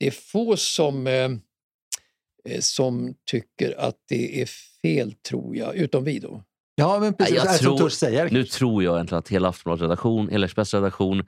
[0.00, 4.46] Det är få som, eh, eh, som tycker att det är
[4.82, 6.42] fel, tror jag, utom vi då.
[6.74, 7.34] Ja, men precis.
[7.44, 8.30] Nej, jag tror- säga det.
[8.30, 11.24] Nu tror jag egentligen att hela Aftonbladets redaktion, hela Express redaktion,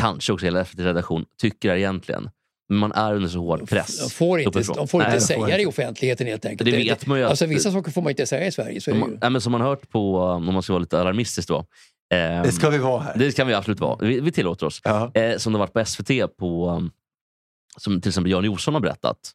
[0.00, 2.30] kanske också hela FTs redaktion tycker det egentligen.
[2.68, 3.98] Men man är under så hård press.
[4.00, 5.56] De får inte, de får Nej, inte de säga inte.
[5.56, 6.70] det i offentligheten helt enkelt.
[6.70, 8.80] Det vet man ju att- Alltså, vissa saker får man inte säga i Sverige.
[8.80, 9.18] Så är det Som, ju.
[9.20, 11.66] nej, men som man har hört på, om man ska vara lite alarmistisk då.
[12.14, 13.18] ehm, Det ska vi vara här.
[13.18, 13.96] det kan vi absolut vara.
[14.06, 14.80] Vi, vi tillåter oss.
[14.84, 15.10] Ja.
[15.14, 16.90] Eh, som det har varit på SVT, på, um,
[17.78, 19.32] som till exempel Jan Olsson har berättat.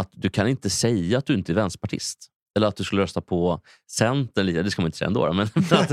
[0.00, 2.30] Att du kan inte säga att du inte är vänsterpartist.
[2.56, 4.46] Eller att du skulle rösta på Centern.
[4.46, 5.32] Det ska man inte säga ändå.
[5.32, 5.90] Men, men, att,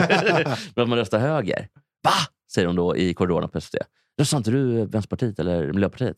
[0.76, 1.68] men att man röstar höger.
[2.04, 2.14] Va?
[2.54, 3.76] Säger de då i korridorerna på SVT.
[4.20, 6.18] Röstar inte du Vänsterpartiet eller Miljöpartiet?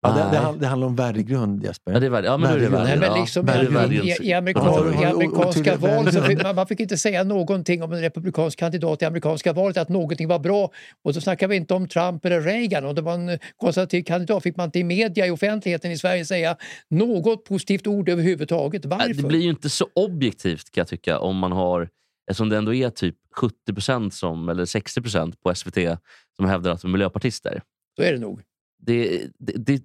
[0.00, 1.92] Ja, det, det, det handlar om värdegrund, Jesper.
[1.92, 2.26] Ja, det är värde.
[2.26, 2.88] Ja, men då är det Värdegrund.
[2.88, 3.00] värde.
[3.00, 3.20] Nej, men ja.
[3.22, 4.08] liksom, men i, värdegrund.
[4.08, 7.24] i, i, Ja, amerikan, har- i amerikanska val så fick, man, man fick inte säga
[7.24, 10.70] någonting om en republikansk kandidat i amerikanska valet, att någonting var bra.
[11.04, 12.84] Och så snackar vi inte om Trump eller Reagan.
[12.84, 16.24] Om det var en konservativ kandidat fick man inte i media, i offentligheten i Sverige
[16.24, 16.56] säga
[16.90, 18.84] något positivt ord överhuvudtaget.
[18.84, 19.14] Nej, Varför?
[19.22, 21.88] Det blir ju inte så objektivt kan jag tycka om man har,
[22.30, 25.98] eftersom det ändå är typ 70 som, eller 60% på SVT
[26.36, 27.62] som hävdar att de är miljöpartister.
[27.96, 28.40] Så är det nog.
[28.78, 29.82] Det, det, det,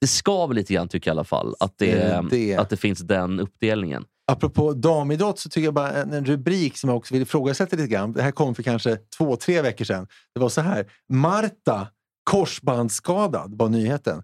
[0.00, 1.54] det skaver lite grann tycker jag i alla fall.
[1.60, 2.56] Att det, Det-.
[2.56, 4.04] Att det finns den uppdelningen.
[4.32, 7.88] Apropå damidrott så tycker jag bara en, en rubrik som jag också vill ifrågasätta lite
[7.88, 8.12] grann.
[8.12, 10.06] Det här kom för kanske två, tre veckor sedan.
[10.34, 10.86] Det var så här.
[11.12, 11.86] Marta
[12.30, 14.22] korsbandsskadad var nyheten.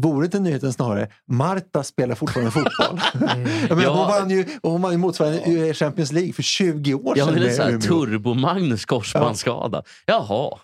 [0.00, 3.00] Vore inte nyheten snarare Marta spelar fortfarande fotboll?
[3.68, 3.88] Jag menar, Ja.
[3.94, 7.34] Hon vann ju, hon vann ju motsvarande i Champions League för 20 år Ja, sedan.
[7.34, 7.80] men det är med så här, Umeå.
[7.80, 9.82] Turbo-Magnus korsbandsskada.
[10.06, 10.58] Jaha.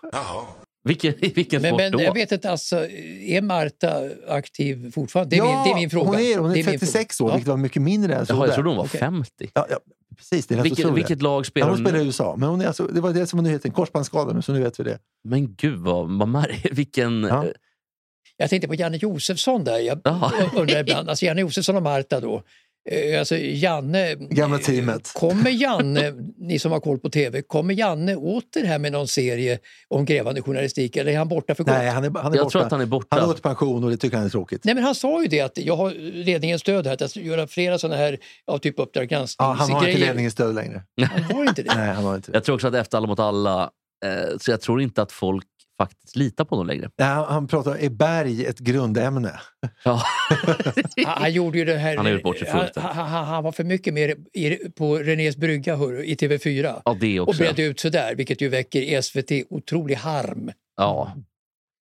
[0.87, 2.03] Vilken, vilken Men, sport men då?
[2.03, 2.87] jag vet inte, alltså,
[3.21, 5.37] är Marta aktiv fortfarande?
[5.37, 6.09] Det är, ja, min, det är min fråga.
[6.09, 7.31] Hon är, hon är min 36 fråga.
[7.33, 8.33] år, vilket var mycket mindre än så.
[8.35, 9.01] Jaha, jag trodde hon var Okej.
[9.01, 9.51] 50.
[9.55, 9.79] Ja, ja,
[10.17, 12.07] precis, det är Vilket, vilket lag Ja, spelar hon hon spelar i?
[12.07, 13.71] USA, men hon är alltså, det var det som var nyheten.
[13.71, 14.99] Korsbandsskada nu, så nu vet vi det.
[15.25, 17.23] Men gud, vad, vad vilken...
[17.23, 17.45] Ja.
[17.45, 17.51] eh,
[18.37, 19.79] Jag tänkte på Janne Josefsson där.
[19.79, 20.33] Jag Jaha.
[20.57, 22.43] undrar ibland, alltså Janne Josefsson och Marta då.
[22.91, 25.11] Eh, Alltså Janne, Gamla teamet.
[25.15, 29.59] Kommer Janne, ni som har koll på TV, kommer Janne åter här med någon serie
[29.89, 31.73] om grävande journalistik eller är han borta för gott?
[31.75, 32.51] Nej, han är, han är Jag borta.
[32.51, 33.07] tror att han är borta.
[33.11, 34.65] Han har gått pension och det tycker han är tråkigt.
[34.65, 35.91] Nej men han sa ju det att jag har
[36.25, 39.27] ledningens stöd här att jag ska göra flera sådana här ja, typ Uppdrag Ja, han
[39.27, 39.99] har inte granskningsgrejer.
[40.07, 40.83] ledningens stöd längre.
[41.11, 41.75] Han har inte det.
[41.77, 42.37] Nej, han har inte det.
[42.37, 43.71] Jag tror också att efter Alla mot alla,
[44.05, 45.45] eh, så jag tror inte att folk
[45.79, 46.91] faktiskt litar på honom längre.
[46.99, 49.41] Nej, han, pratar är berg ett grundämne?
[49.85, 50.03] Ja.
[51.07, 51.97] Han, han gjorde ju det här...
[51.97, 52.95] Han har gjort bort sig han, fullständigt.
[52.97, 56.97] han, han, han var för mycket mer i, på Renés brygga hör, i TV4 ja,
[57.01, 57.43] det och också.
[57.43, 60.51] bredde ut sådär, vilket ju väcker SVT otrolig harm.
[60.77, 61.17] Ja.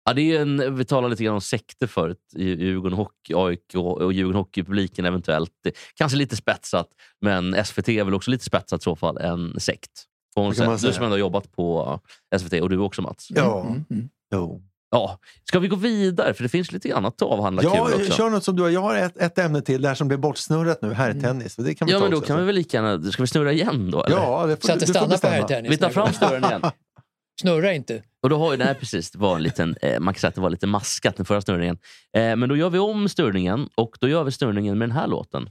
[0.04, 2.18] Ja, det är en, vi talade lite grann om sekter förut.
[2.36, 5.52] Djurgården Hockey, AIK och och Djurgården Hockey-publiken eventuellt.
[5.94, 6.88] Kanske lite spetsat,
[7.20, 9.18] men SVT är väl också lite spetsat i så fall.
[9.18, 10.04] En sekt.
[10.34, 10.76] Får man säga.
[10.90, 12.00] Du som ändå har jobbat på
[12.38, 13.26] SVT och du också Mats.
[13.30, 13.60] Ja.
[13.60, 14.08] Mm, mm.
[14.34, 14.62] Jo.
[14.90, 15.18] Ja.
[15.44, 16.34] Ska vi gå vidare?
[16.34, 18.12] För det finns lite annat att avhandla Ja, kul också.
[18.12, 18.70] kör något som du har.
[18.70, 21.56] Jag har ett, ett ämne till, det här som blev bortsnurrat nu, herrtennis.
[21.56, 22.26] Det kan vi Ja, ta men då också.
[22.26, 23.12] kan vi väl lika gärna...
[23.12, 24.04] Ska vi snurra igen då?
[24.04, 24.16] Eller?
[24.16, 25.72] Ja, det får, Så att du, det du stannar på herrtennis.
[25.72, 26.62] Vi tar fram snurren igen.
[27.40, 28.02] Snurra inte.
[28.22, 30.34] Och då har ju, nej, precis, det var en liten, eh, man kan säga att
[30.34, 31.78] det var lite maskat den förra snurrningen.
[32.16, 35.06] Eh, men då gör vi om snurrningen och då gör vi snurrningen med den här
[35.06, 35.50] låten.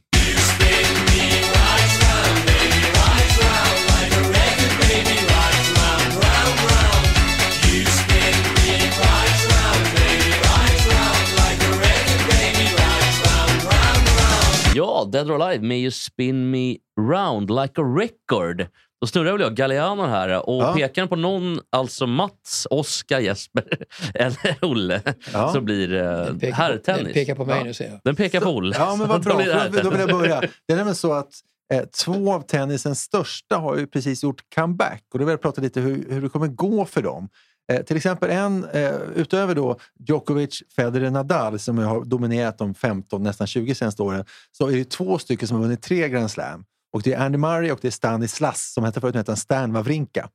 [14.97, 18.67] Ja, Dead or Alive med You Spin Me Round Like a Record.
[19.01, 20.73] Då snurrar väl jag Gallianon här och Ja.
[20.73, 23.63] pekar på någon, alltså Mats, Oskar, Jesper
[24.13, 25.01] eller Olle,
[25.33, 25.53] Ja.
[25.53, 27.03] så blir det Den pekar på- herrtennis.
[27.03, 27.63] Den pekar på mig ja.
[27.63, 27.99] nu säger jag.
[28.03, 28.75] Den pekar på Olle.
[28.79, 29.37] Ja, men vad Då bra.
[29.37, 30.39] blir det Då, då vill jag börja.
[30.41, 31.29] Det är nämligen så att
[31.73, 35.03] eh, två av tennisens största har ju precis gjort comeback.
[35.13, 37.29] Och då vill jag prata lite hur, hur det kommer gå för dem.
[37.71, 43.23] Eh, till exempel en, eh, utöver då Djokovic, Federer, Nadal som har dominerat de 15,
[43.23, 46.65] nästan 20 senaste åren, så är det två stycken som har vunnit tre Grand Slam.
[46.93, 50.29] Och det är Andy Murray och det är Stanislas, som hette förut hette Stan Wawrinka.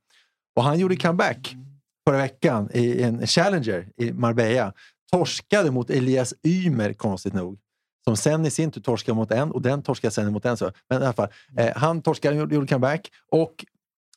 [0.55, 1.55] Och han gjorde comeback
[2.07, 4.73] förra veckan i en Challenger i Marbella.
[5.11, 7.59] Torskade mot Elias Ymer, konstigt nog.
[8.03, 10.57] Som sen i sin tur torskade mot en och den torskade sen mot en.
[10.57, 10.71] Så.
[10.89, 13.65] Men i alla fall, eh, han torskade, och gjorde comeback och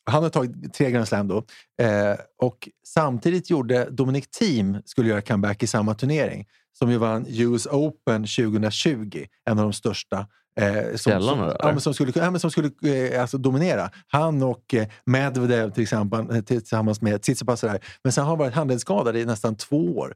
[0.07, 1.37] han har tagit tre Grand Slam då.
[1.81, 6.45] Eh, och samtidigt gjorde Dominic Thiem skulle göra comeback i samma turnering
[6.79, 9.25] som ju vann US Open 2020.
[9.45, 10.27] En av de största.
[10.57, 13.89] Eh, som, Skrällarna, som, ja, men som skulle, ja, men som skulle eh, alltså dominera.
[14.07, 17.63] Han och eh, Medvedev till exempel, eh, tillsammans med Tsitsipas.
[18.03, 20.13] Men sen har han varit handledsskadad i nästan två år.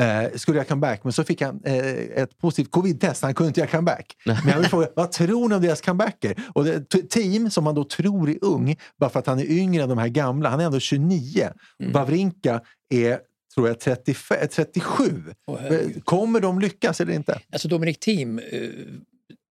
[0.00, 3.22] Eh, skulle göra comeback, men så fick han eh, ett positivt covid-test.
[3.22, 4.16] Han kunde inte göra comeback.
[4.24, 6.34] Men jag vill fråga, vad tror ni om deras comebacker?
[6.54, 9.82] Och det, team som man då tror är ung, bara för att han är yngre
[9.82, 10.48] än de här gamla.
[10.48, 11.50] Han är ändå 29.
[11.92, 12.60] Wawrinka
[12.94, 13.18] är,
[13.54, 15.34] tror jag, 35, 37.
[15.46, 16.04] Åh, herregud.
[16.04, 17.40] Kommer de lyckas eller inte?
[17.52, 18.44] Alltså Dominic Thiem eh,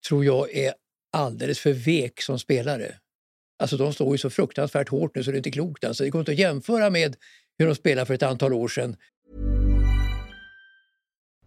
[0.08, 0.74] tror jag är
[1.12, 2.94] alldeles för vek som spelare.
[3.58, 5.84] Alltså de står ju så fruktansvärt hårt nu så det är inte klokt.
[5.84, 7.16] Alltså, det går inte att jämföra med
[7.58, 8.96] hur de spelade för ett antal år sedan.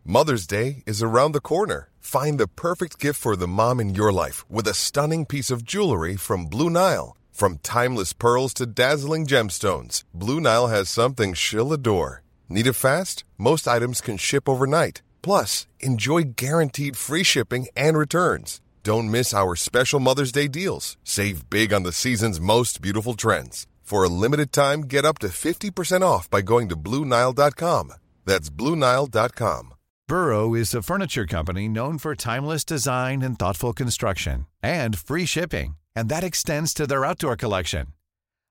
[0.04, 1.90] Mother's Day is around the corner.
[2.00, 5.64] Find the perfect gift for the mom in your life with a stunning piece of
[5.64, 7.16] jewelry from Blue Nile.
[7.32, 12.24] From timeless pearls to dazzling gemstones, Blue Nile has something she'll adore.
[12.50, 13.24] Need it fast?
[13.38, 15.02] Most items can ship overnight.
[15.22, 18.62] Plus, enjoy guaranteed free shipping and returns.
[18.84, 20.98] Don't miss our special Mother's Day deals.
[21.04, 23.68] Save big on the season's most beautiful trends.
[23.84, 27.94] For a limited time, get up to 50% off by going to BlueNile.com.
[28.26, 29.74] That's BlueNile.com.
[30.08, 35.76] Burrow is a furniture company known for timeless design and thoughtful construction and free shipping,
[35.96, 37.88] and that extends to their outdoor collection.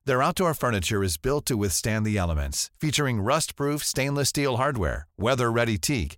[0.05, 5.77] Their outdoor furniture is built to withstand the elements, featuring rust-proof stainless steel hardware, weather-ready
[5.77, 6.17] teak,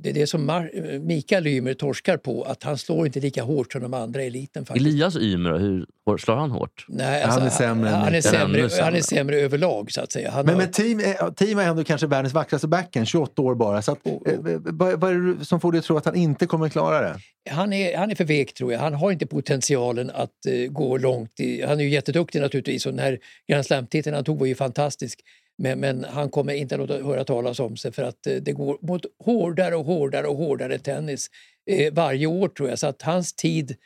[0.00, 3.72] Det är det som Mar- Mikael Ymer torskar på, att han slår inte lika hårt
[3.72, 4.66] som de andra i eliten.
[4.66, 4.86] Faktiskt.
[4.86, 5.86] Elias Ymer, hur
[6.18, 6.84] slår han hårt?
[6.88, 8.84] Nej, Han är sämre än han, han, är sämre, sämre.
[8.84, 10.30] han är sämre överlag, så att säga.
[10.30, 13.54] Han Men, har, men team, är- team är ändå kanske världens vackraste backen, 28 år
[13.54, 13.82] bara.
[13.82, 16.14] Så att, Oh, eh, vad, vad är det som får dig att tro att han
[16.16, 17.16] inte kommer klara det?
[17.50, 18.80] han, är, han är för vek, tror jag.
[18.80, 21.40] Han har inte potentialen att eh, gå långt.
[21.40, 23.18] I, han är ju jätteduktig naturligtvis och den här
[23.50, 25.20] Grand Slam-titeln han tog var ju fantastisk.
[25.58, 28.78] Men, men han kommer inte att höra talas om sig för att eh, det går
[28.82, 31.26] mot hårdare och hårdare och hårdare tennis
[31.70, 32.78] eh, varje år tror jag.
[32.78, 33.76] Så att hans tid,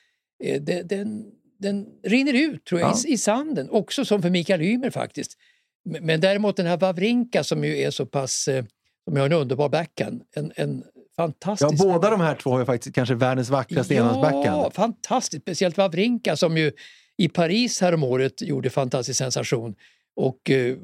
[0.45, 1.25] eh, det, den,
[1.59, 2.97] den rinner ut tror jag Ja.
[3.09, 3.71] i, i sanden.
[3.71, 5.33] Också som för Mikael Ymer faktiskt.
[5.85, 8.65] Men, men däremot den här Wawrinka som ju är så pass, eh,
[9.05, 10.23] som har en underbar backhand.
[10.37, 10.85] En, en
[11.17, 13.95] Ja, fantastisk båda de här två har ju faktiskt kanske världens vackraste.
[13.95, 15.43] Ja, fantastiskt.
[15.43, 16.73] Speciellt Wawrinka som ju
[17.17, 19.75] i Paris häromåret gjorde fantastisk sensation
[20.17, 20.77] och eh,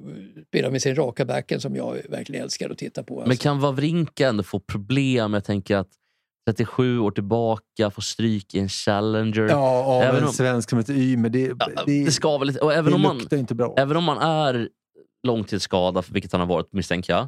[0.49, 3.15] spelade med sin raka backen som jag verkligen älskar att titta på.
[3.21, 3.43] Men Alltså.
[3.43, 5.35] kan Wawrinka ändå få problem?
[5.35, 5.89] Jag tänker att
[6.51, 9.43] 37 år tillbaka, få stryk i en Challenger.
[9.51, 11.29] Ja, av Även en om- svensk som heter Ymer.
[11.29, 12.57] Det, Ja, det, det ska väl.
[12.59, 13.75] Och även, om man, inte bra.
[13.79, 14.69] även om man är
[15.27, 17.23] långtidsskadad, för vilket han har varit misstänker jag.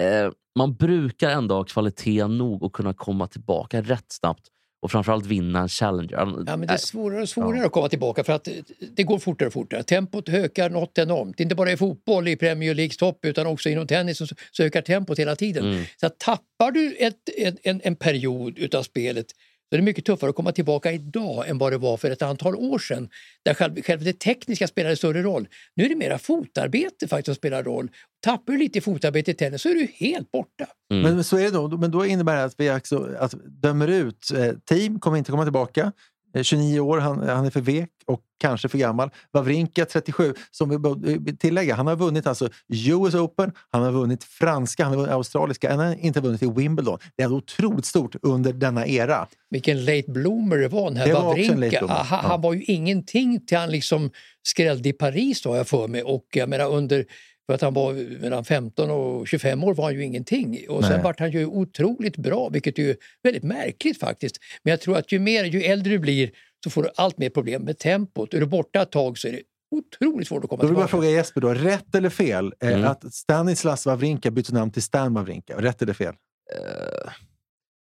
[0.00, 4.48] Eh, man brukar ändå ha kvalitet nog att kunna komma tillbaka rätt snabbt
[4.82, 6.16] och framförallt vinna en Challenger.
[6.16, 6.24] Ja,
[6.56, 7.66] men det är svårare och svårare Ja.
[7.66, 8.48] att komma tillbaka för att
[8.96, 9.82] det går fortare och fortare.
[9.82, 11.40] Tempot ökar något enormt.
[11.40, 14.82] Inte bara i fotboll i Premier Leagues topp utan också inom tennis så, så ökar
[14.82, 15.64] tempot hela tiden.
[15.72, 15.84] Mm.
[15.96, 19.26] Så tappar du ett, ett, en, en period utav spelet
[19.72, 22.22] så är det mycket tuffare att komma tillbaka idag än vad det var för ett
[22.22, 23.08] antal år sedan.
[23.44, 25.48] Där själv, själv det tekniska spelade större roll.
[25.74, 27.90] Nu är det mera fotarbete faktiskt som spelar roll.
[28.22, 30.66] Tappar du lite i fotarbete i tennis så är du helt borta.
[30.90, 31.02] Mm.
[31.02, 31.68] Men, men så är det då.
[31.68, 34.30] Men då innebär det att vi alltså, att dömer ut.
[34.36, 35.92] Eh, team kommer inte komma tillbaka.
[36.34, 39.10] Eh, 29 år, han, han är för vek och kanske för gammal.
[39.32, 44.24] Wawrinka 37, som vi bör tillägga, han har vunnit alltså US Open, han har vunnit
[44.24, 46.98] franska, han har vunnit australiska, han har inte vunnit i Wimbledon.
[47.16, 49.26] Det är otroligt stort under denna era.
[49.50, 51.84] Vilken late bloomer det var den här Det var Wawrinka.
[51.84, 52.28] Aha, ja.
[52.28, 54.10] Han var ju ingenting till han liksom
[54.42, 56.02] skrällde i Paris då har jag för mig.
[56.02, 57.04] Och jag menar under,
[57.46, 60.58] för att han var mellan 15 och 25 år var han ju ingenting.
[60.68, 64.36] Och sen vart han ju otroligt bra, vilket är ju väldigt märkligt faktiskt.
[64.62, 66.30] Men jag tror att ju, mer, ju äldre du blir
[66.64, 68.34] så får du allt mer problem med tempot.
[68.34, 70.88] Är du borta ett tag så är det otroligt svårt att komma Då vill tillbaka.
[70.88, 72.84] fråga Jesper, då, rätt eller fel eh, Mm.
[72.90, 75.60] att Stanislas Wawrinka bytte namn till Stan Wawrinka?
[75.60, 76.14] Rätt eller fel?
[76.54, 77.12] Eh,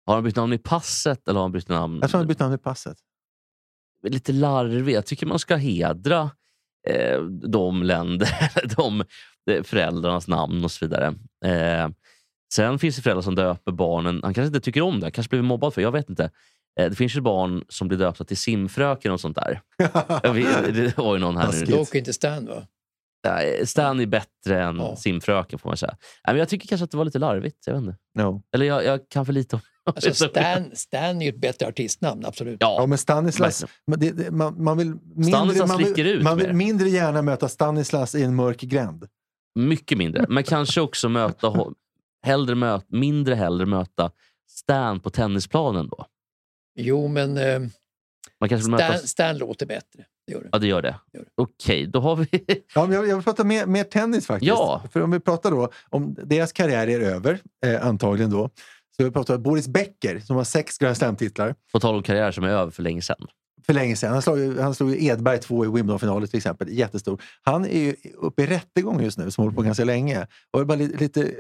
[0.06, 2.00] har han bytt namn i passet eller har han bytt namn?
[2.02, 2.98] Jag tror han bytte namn i passet.
[4.08, 4.94] lite larvig.
[4.96, 6.32] Jag tycker man ska hedra
[6.88, 8.30] eh, de länder,
[8.76, 9.04] de
[9.52, 11.08] eh, föräldrarnas namn och så vidare.
[11.46, 11.90] Eh,
[12.54, 14.20] sen finns det föräldrar som döper barnen.
[14.24, 16.32] Han kanske inte tycker om det, han kanske blivit mobbad för jag vet inte.
[16.80, 19.62] Eh, det finns ju barn som blir döpta till simfröken och sånt där.
[20.74, 21.52] Det var ju någon här nu.
[21.52, 21.70] Taskigt.
[21.72, 22.68] Dock inte Stan va?
[23.28, 24.96] Nej, Stan är bättre än Ja.
[24.96, 25.92] simfröken får man säga.
[26.00, 27.58] Nej, men jag tycker kanske att det var lite larvigt.
[27.68, 27.96] Jag vet inte.
[28.18, 28.44] no.
[28.54, 32.26] Eller jag, jag kan för lite om Alltså Stan, Stan är ju ett bättre artistnamn,
[32.26, 32.58] absolut.
[32.60, 36.24] Ja, Ja, men Stanislas, men det, det, man, man vill mindre, Stanislas man vill, ut
[36.24, 36.54] man vill mer.
[36.54, 39.08] mindre gärna möta Stanislas i en mörk gränd.
[39.60, 40.26] Mycket mindre.
[40.30, 41.54] Men kanske också möta,
[42.26, 44.12] hellre möt, mindre hellre möta
[44.50, 46.06] Stan på tennisplanen då.
[46.76, 47.60] Jo, men eh,
[48.40, 48.98] Man kanske vill möta...
[48.98, 50.06] Stan, Stan låter bättre.
[50.28, 50.50] Det gör det.
[50.52, 50.96] Ja, det gör det.
[51.14, 51.30] Gör det.
[51.36, 52.28] Okej, då har vi...
[52.76, 54.48] Ja, men jag, jag vill prata mer, mer tennis faktiskt.
[54.48, 54.84] Ja.
[54.94, 58.50] För om vi pratar då om deras karriär är över, eh, antagligen då.
[58.98, 62.32] Så vi pratar om Boris Becker som har sex Grand Slam-titlar På tal om karriär
[62.32, 63.28] som är över för länge sedan.
[63.66, 64.14] för länge sedan.
[64.14, 66.70] Han slog, ju- han slog ju Edberg två i Wimbledon-finaler till exempel.
[66.70, 67.22] Jättestor.
[67.42, 70.28] Han är ju uppe i rättegång just nu som håller på ganska länge.
[70.52, 71.34] Och det är bara lite, lite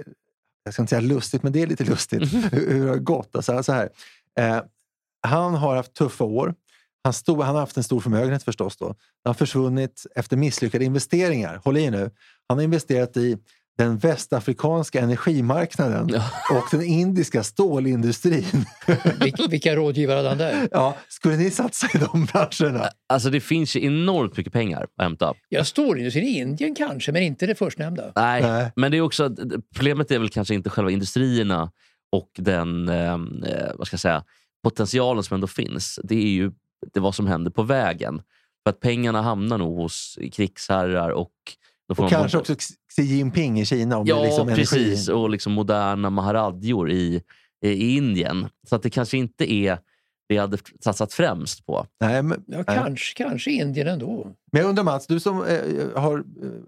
[0.63, 3.35] jag ska inte säga lustigt, men det är lite lustigt hur, hur det har gått.
[3.35, 3.89] Alltså, så här.
[4.39, 4.61] Eh,
[5.27, 6.53] han har haft tuffa år.
[7.03, 8.77] Han, stod, han har haft en stor förmögenhet förstås.
[8.77, 8.85] Då.
[8.85, 8.95] Han
[9.25, 11.61] har försvunnit efter misslyckade investeringar.
[11.63, 12.09] Håll i nu.
[12.49, 13.37] Han har investerat i
[13.77, 16.23] den västafrikanska energimarknaden Ja.
[16.57, 18.65] och den indiska stålindustrin.
[19.19, 20.67] Vil- Vilka rådgivare hade han där?
[20.71, 22.89] Ja, skulle ni satsa i de branscherna?
[23.09, 25.33] Alltså det finns ju enormt mycket pengar att hämta.
[25.49, 28.11] Ja, stålindustrin i Indien kanske, men inte det förstnämnda.
[28.15, 28.71] Nej, Nej.
[28.75, 29.35] men det är också,
[29.75, 31.71] problemet är väl kanske inte själva industrierna
[32.11, 33.17] och den eh, eh,
[33.75, 34.23] vad ska jag säga,
[34.63, 35.99] potentialen som ändå finns.
[36.03, 36.51] Det är ju
[36.93, 38.21] det vad som händer på vägen.
[38.63, 41.31] För att pengarna hamnar nog hos krigsherrar och...
[41.97, 42.55] Och kanske också
[42.95, 43.97] Xi Jinping i Kina.
[43.97, 45.09] Om Ja, liksom precis.
[45.09, 47.23] Och liksom moderna maharadjor i,
[47.65, 48.47] i Indien.
[48.67, 49.79] Så att det kanske inte är
[50.35, 51.85] jag hade satsat främst på.
[52.01, 52.77] Nej, men, Ja, nej.
[52.77, 54.27] kanske, kanske Indien ändå.
[54.51, 55.57] Men jag undrar Mats, du som eh,
[56.01, 56.23] har eh,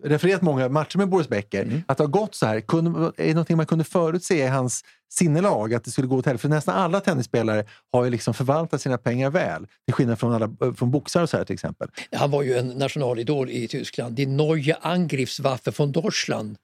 [0.10, 1.82] refererat många matcher med Boris Becker, Mm.
[1.88, 4.82] att det har gått så här, kunde, är det någonting man kunde förutse i hans
[5.14, 6.42] sinnelag att det skulle gå åt helvete?
[6.42, 10.46] För nästan alla tennisspelare har ju liksom förvaltat sina pengar väl, till skillnad från, alla,
[10.62, 11.88] eh, från boxare och så här till exempel.
[12.16, 14.16] Han var ju en nationalidol i Tyskland.
[14.16, 16.56] Die neue Angriffswaffe von Deutschland eh,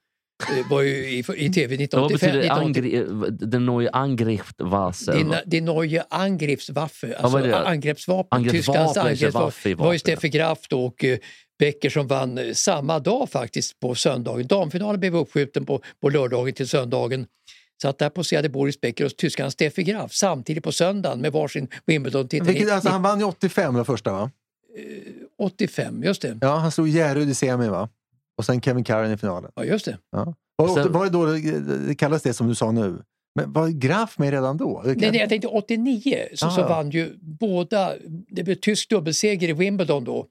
[0.69, 2.09] var ju i, i tv Vad 1985.
[2.09, 2.99] betyder 1980.
[2.99, 5.41] angri, den neue Angriffswaffe?
[5.45, 7.57] Die neue Angriffswaffe, alltså vad det?
[7.57, 8.37] angreppsvapen.
[8.37, 9.77] Angreppsvapen, Tysklands det, angreppsvapen.
[9.77, 11.17] Var ju Steffi Graf då och eh,
[11.59, 14.47] Becker som vann eh, samma dag faktiskt på söndagen.
[14.47, 17.25] Damfinalen blev uppskjuten på, på lördagen till söndagen.
[17.81, 21.67] Så att där poserade Boris Becker och tyskan Steffi Graf samtidigt på söndagen med varsin
[21.85, 22.47] Wimbledon-titel.
[22.47, 24.31] Vilket, alltså, han vann ju 85 den första va?
[25.39, 26.37] 85, just det.
[26.41, 27.89] Ja, han slog Järryd i semi va?
[28.39, 29.51] Och sen Kevin Curran i finalen.
[29.55, 29.97] Ja, just det.
[30.11, 30.33] Ja.
[30.55, 33.01] Var, Sen- var det då det, det kallas det som du sa nu?
[33.35, 34.81] Men var Graf med redan då?
[34.81, 36.67] Kan- Nej, nej, jag tänkte 89 så, Ah, så ja.
[36.67, 37.93] vann ju båda,
[38.29, 40.27] det blev tysk dubbelseger i Wimbledon då.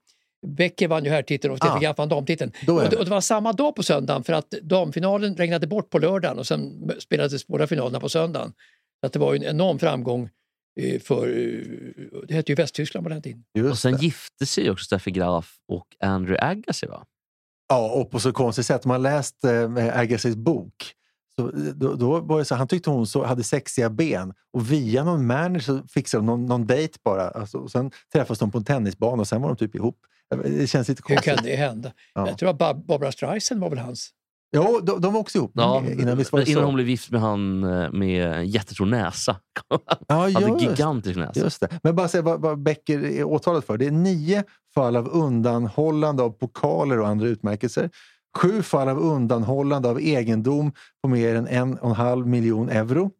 [0.47, 1.79] Becker vann ju herrtiteln och Steffi Ah.
[1.79, 2.53] Graf vann damtiteln.
[2.69, 5.99] Och det, och det var samma dag på söndagen för att damfinalen regnade bort på
[5.99, 8.53] lördagen och sen spelades båda finalerna på söndagen.
[9.01, 10.29] Så att det var ju en enorm framgång
[10.81, 11.63] eh, för, eh,
[12.29, 13.45] det hette ju Västtyskland på den tiden.
[13.59, 14.03] Just Och sen det.
[14.05, 17.05] gifte sig ju också Steffi Graf och Andrew Agassi va?
[17.69, 18.85] Ja, och på så konstigt sätt.
[18.85, 20.75] Om man läst eh, Agassiz bok,
[21.37, 25.05] så, då, då var det så, han tyckte hon så, hade sexiga ben och via
[25.05, 27.29] någon manager så fixade de någon, någon dejt bara.
[27.29, 29.99] Alltså, och sen träffades de på en tennisbana och sen var de typ ihop.
[30.45, 31.35] Det känns lite Hur konstigt.
[31.35, 31.93] kan det hända?
[32.14, 32.29] Ja.
[32.29, 34.11] Jag tror att Barbara Streisand var väl hans.
[34.57, 36.16] Jo, de, de var också ihop Ja, innan.
[36.16, 39.36] Visst var innan hon blev gift med han eh, med en jättestor näsa.
[39.68, 39.78] Ja,
[40.09, 41.40] Han hade just, gigantisk näsa.
[41.40, 41.68] just det.
[41.82, 43.76] Men bara säga vad, vad Becker är åtalad för.
[43.78, 44.44] Det är nio
[44.74, 47.90] fall av undanhållande av pokaler och andra utmärkelser.
[48.38, 50.72] Sju fall av undanhållande av egendom
[51.03, 53.11] på mer än en och en halv miljon euro.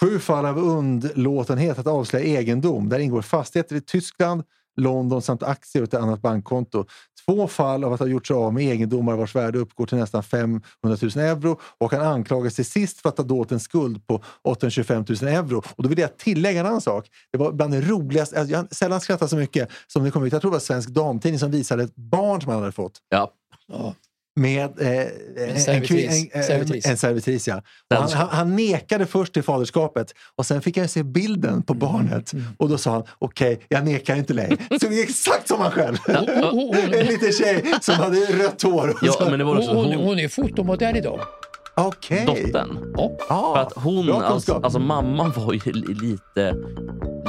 [0.00, 2.88] Sju fall av undlåtenhet att avslöja egendom.
[2.88, 4.42] Där ingår fastigheter i Tyskland,
[4.76, 6.84] London samt aktier och ett annat bankkonto.
[7.26, 10.22] Två fall av att ha gjort sig av med egendomar vars värde uppgår till nästan
[10.22, 14.22] 500 000 euro och han anklagas till sist för att ha dolt en skuld på
[14.42, 15.62] 825 000 euro.
[15.76, 17.06] Och då vill jag tillägga en annan sak.
[17.32, 20.24] Det var bland det roligaste, alltså jag har sällan skrattat så mycket som det kom
[20.24, 20.32] ut.
[20.32, 23.30] Jag tror det var Svensk Damtidning som visade ett barn som han hade fått Ja.
[23.66, 23.94] Ja.
[24.36, 24.88] Med eh,
[25.48, 26.10] en, servitris.
[26.10, 26.84] kvin- en, Servitris.
[26.86, 27.48] en, en servitris.
[27.48, 27.62] Ja.
[27.90, 31.74] Och han, han, han nekade först till faderskapet och sen fick jag se bilden på
[31.74, 34.56] barnet och då sa han okej, jag nekar inte längre.
[34.80, 35.96] Så exakt som han själv.
[36.08, 38.88] En liten tjej som hade rött hår.
[38.88, 41.20] och Ja, så- men det var hon, också hon, hon, är fotomodell idag.
[41.76, 42.24] Okej.
[42.26, 42.94] dottern.
[43.28, 43.52] Ja.
[43.54, 46.56] För att hon, alltså, alltså mamman var ju li- lite,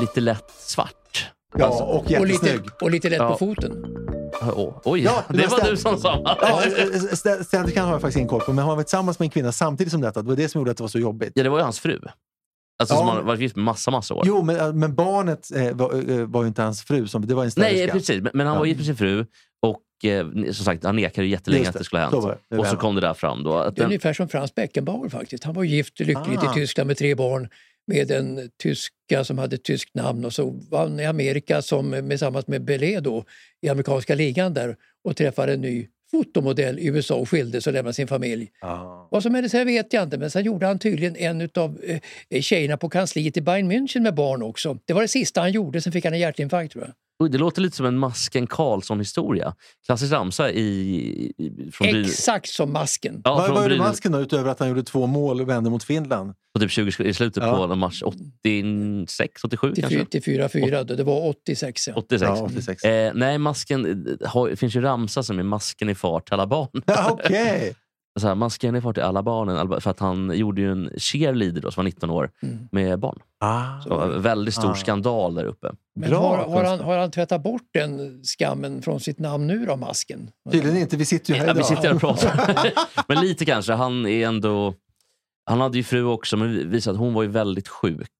[0.01, 1.31] lite lätt svart.
[1.57, 2.53] ja, Alltså, och Och jättesnygg.
[2.53, 3.29] lite, och lite lätt Ja.
[3.31, 3.85] på foten.
[4.41, 6.21] Åh, oj, Ja, det det var var stäm- du som sa.
[6.41, 6.61] Ja,
[7.11, 9.51] stä- städerskan har jag faktiskt ingen koll på, men han var tillsammans med en kvinna
[9.51, 10.21] samtidigt som detta.
[10.21, 11.31] Det var det som gjorde att det var så jobbigt.
[11.35, 11.99] Ja, det var ju hans fru.
[12.79, 14.23] Alltså, Ja, som han varit gift med massa, massa år.
[14.27, 17.43] Jo, men, men barnet eh, var, eh, var ju inte hans fru, som, det var
[17.43, 17.77] en städerska.
[17.77, 18.21] Nej, precis.
[18.21, 18.59] Men, men han Ja.
[18.59, 19.25] var gift med sin fru
[19.61, 22.23] och eh, som sagt, han nekade ju jättelänge Just att det, det skulle ha hänt.
[22.49, 22.55] det.
[22.55, 22.79] Det Och så det.
[22.81, 23.43] kom det där fram.
[23.43, 25.43] Då, att Det är den, ungefär som Frans Beckenbauer faktiskt.
[25.43, 26.51] Han var gift lyckligt Ah.
[26.51, 27.49] i Tyskland med tre barn
[27.87, 32.07] med en tyska som hade ett tyskt namn och så var han i Amerika som
[32.09, 33.25] tillsammans med Belé då
[33.61, 37.93] i amerikanska ligan där och träffade en ny fotomodell i USA och skildes och lämnade
[37.93, 38.51] sin familj.
[38.61, 39.07] Ja.
[39.11, 41.81] Vad som hände sen vet jag inte men sen gjorde han tydligen en av
[42.29, 44.77] eh, tjejerna på kansliet i Bayern München med barn också.
[44.85, 46.93] Det var det sista han gjorde, sen fick han en hjärtinfarkt tror jag.
[47.31, 49.55] Det låter lite som en Masken Karlsson-historia.
[49.85, 50.61] Klassisk ramsa i,
[51.37, 53.21] i, från, Exakt som masken.
[53.23, 55.83] ja, Vad det Brynäs- masken då, utöver att han gjorde två mål och vände mot
[55.83, 56.33] Finland?
[56.53, 57.67] på typ 20, i slutet Ja.
[57.67, 59.99] på match 86, 87 Till, kanske?
[59.99, 60.95] fy- till 4-4, då.
[60.95, 61.93] det var 86 ja.
[61.95, 62.21] 86.
[62.29, 62.83] Ja, 86.
[62.83, 63.85] Eh, nej, masken,
[64.21, 66.67] eh, har, det finns ju ramsa som är masken i fart barn.
[66.85, 67.75] Ja, Okej.
[68.19, 69.81] Så här, masken i fart till alla barnen.
[69.81, 72.57] För att han gjorde ju en cheerleader då, som var 19 år Mm.
[72.71, 73.19] med barn.
[73.39, 73.81] Ah.
[73.81, 74.75] Så, en väldigt stor Ah.
[74.75, 75.71] skandal där uppe.
[75.95, 79.65] Men Bra har, har, han, har han tvättat bort den skammen från sitt namn nu
[79.65, 80.31] då, masken?
[80.51, 81.67] Tydligen inte, vi sitter ju här Ja, vi idag.
[81.67, 82.73] sitter här och pratar.
[83.07, 83.73] men lite kanske.
[83.73, 84.73] Han är ändå...
[85.45, 88.11] Han hade ju fru också, men visade att hon var ju väldigt sjuk.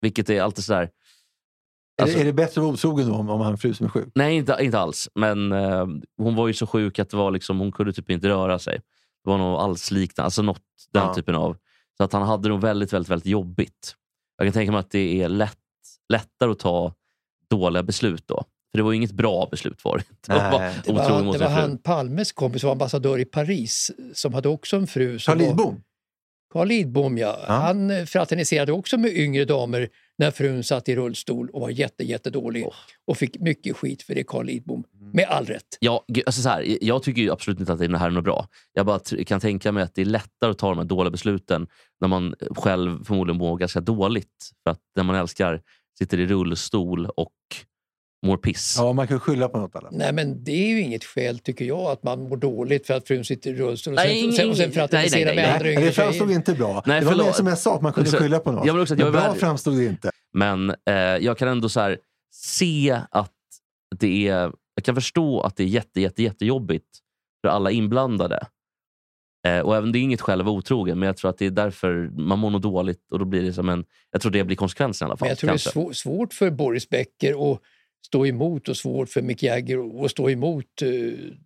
[0.00, 0.82] Vilket är alltid sådär...
[0.82, 3.58] Är, Alltså- det, är det bättre att vara otrogen då om, om han har en
[3.58, 4.08] fru som är sjuk?
[4.14, 5.08] Nej, inte, inte alls.
[5.14, 5.86] Men eh,
[6.18, 8.80] hon var ju så sjuk att det var liksom, hon kunde typ inte röra sig.
[9.24, 10.62] Det var något allsliknande, alltså något
[10.92, 11.14] den Ja.
[11.14, 11.56] typen av.
[11.96, 13.96] Så att han hade nog väldigt, väldigt, väldigt jobbigt.
[14.36, 15.58] Jag kan tänka mig att det är lätt,
[16.08, 16.94] lättare att ta
[17.50, 18.44] dåliga beslut då.
[18.70, 20.32] För det var ju inget bra beslut var det inte.
[20.32, 20.50] Nej.
[20.52, 21.60] var Det var, han, mot det var fru.
[21.60, 25.18] han Palmes kompis som var ambassadör i Paris som hade också en fru.
[25.18, 25.82] Som Carl Lidbom.
[26.52, 27.38] Carl Lidbom, ja.
[27.46, 27.52] Ja.
[27.52, 32.04] Han eh, fraterniserade också med yngre damer när frun satt i rullstol och var jätte,
[32.04, 32.64] jättedålig.
[32.66, 32.74] Åh.
[33.06, 34.84] Och fick mycket skit för det, Carl Lidbom.
[35.12, 35.62] Med all rätt.
[35.80, 38.46] Ja, alltså så här, jag tycker ju absolut inte att det här är något bra.
[38.72, 41.66] Jag bara kan tänka mig att det är lättare att ta de här dåliga besluten
[42.00, 44.50] när man själv förmodligen mår ganska dåligt.
[44.64, 45.60] För att när man älskar
[45.98, 47.32] sitter i rullstol och
[48.26, 48.74] mår piss.
[48.78, 49.92] Ja, man kan skylla på något annat.
[49.92, 53.06] Nej, men det är ju inget skäl, tycker jag, att man mår dåligt för att
[53.08, 55.34] frun sitter i rullstol och Nej, sen, och sen, och sen nej, fraterniserar nej, nej,
[55.36, 55.52] med nej.
[55.52, 56.36] andra Nej, yngre det framstod tjejer.
[56.38, 56.82] inte bra.
[56.86, 58.66] Nej, det var mer som jag sa, att man kunde Också- skylla på något.
[58.66, 60.10] Jag vill också att jag Men bra värd- framstod det inte.
[60.34, 61.98] Men eh, jag kan ändå så här,
[62.34, 63.30] se att
[63.98, 64.52] det är...
[64.82, 66.86] Jag kan förstå att det är jätte, jätte, jättejobbigt
[67.40, 68.46] för alla inblandade.
[69.46, 71.46] Eh, och även Det är inget skäl att vara otrogen, men jag tror att det
[71.46, 73.12] är därför man mår nog dåligt.
[73.12, 75.26] Och då blir det som en, jag tror det blir konsekvensen i alla fall.
[75.26, 75.70] Men jag tror kanske.
[75.70, 77.60] det är svå- svårt för Boris Becker att
[78.06, 80.82] stå emot och svårt för Mick Jagger att stå emot.
[80.82, 80.88] eh,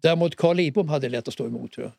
[0.02, 1.92] Däremot Carl Lidbom hade lätt att stå emot, tror jag.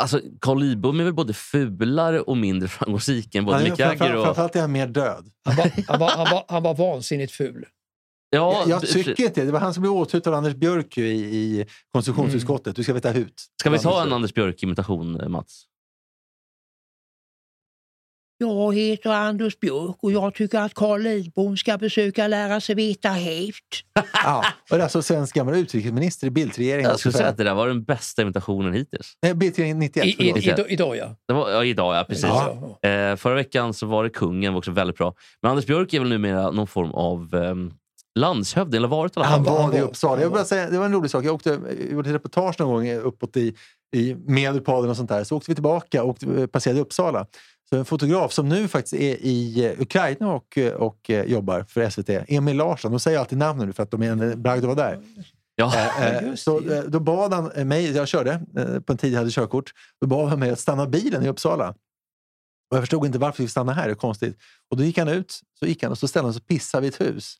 [0.00, 4.24] Alltså, Carl Lidbom är väl både fulare och mindre framgångsrik än både Mick Jagger och...
[4.24, 5.30] Framförallt är han mer död.
[5.44, 7.66] Han var, han var, han var, han var vansinnigt ful.
[8.30, 9.46] Ja, jag tycker inte det.
[9.46, 12.76] Det var han som blev åthutad av Anders Björk ju i, i konstitutionsutskottet.
[12.76, 13.34] Du ska veta hut.
[13.60, 15.66] Ska vi ta en Anders Björk-imitation, eh, Mats?
[18.42, 23.08] Jag heter Anders Björk och jag tycker att Carl Lidbom ska besöka lära sig veta
[23.08, 23.54] hävt.
[24.24, 26.90] Ja, och det är alltså svensk gammal utrikesminister i Bildtregeringen.
[26.90, 29.12] Jag skulle säga att det där var den bästa imitationen hittills.
[29.22, 30.06] Nej, Bildtregeringen 91.
[30.06, 30.44] I, i, förlåt.
[30.44, 31.16] idag, idag ja.
[31.28, 32.04] Det var, ja, idag, ja.
[32.04, 32.24] Precis.
[32.24, 32.78] Ja.
[32.88, 35.14] Eh, förra veckan så var det kungen, var också väldigt bra.
[35.42, 37.54] Men Anders Björk är väl numera någon form av eh,
[38.18, 39.34] landshövding, eller varit i alla fall.
[39.34, 40.22] Han var det i Uppsala.
[40.22, 41.24] Jag vill säga, det var en rolig sak.
[41.24, 43.54] Jag åkte, jag gjorde ett reportage någon gång uppåt i,
[43.96, 45.24] i Medelpad och sånt där.
[45.24, 47.26] Så åkte vi tillbaka och eh, passerade Uppsala.
[47.70, 51.90] Så en fotograf som nu faktiskt är i eh, Ukraina och, eh, och jobbar för
[51.90, 52.90] SVT, Emil Larsson.
[52.90, 55.00] De säger alltid namnen nu för att de är en bragd att vara där.
[55.56, 55.72] Ja.
[56.22, 58.40] Just så då bad han mig, jag körde
[58.86, 61.74] på en tid jag hade körkort, då bad han mig att stanna bilen i Uppsala.
[62.70, 64.38] Och jag förstod inte varför vi stannade här, det är konstigt.
[64.70, 66.82] Och då gick han ut, så gick han och så ställde han sig och pissade
[66.82, 67.36] vid ett hus.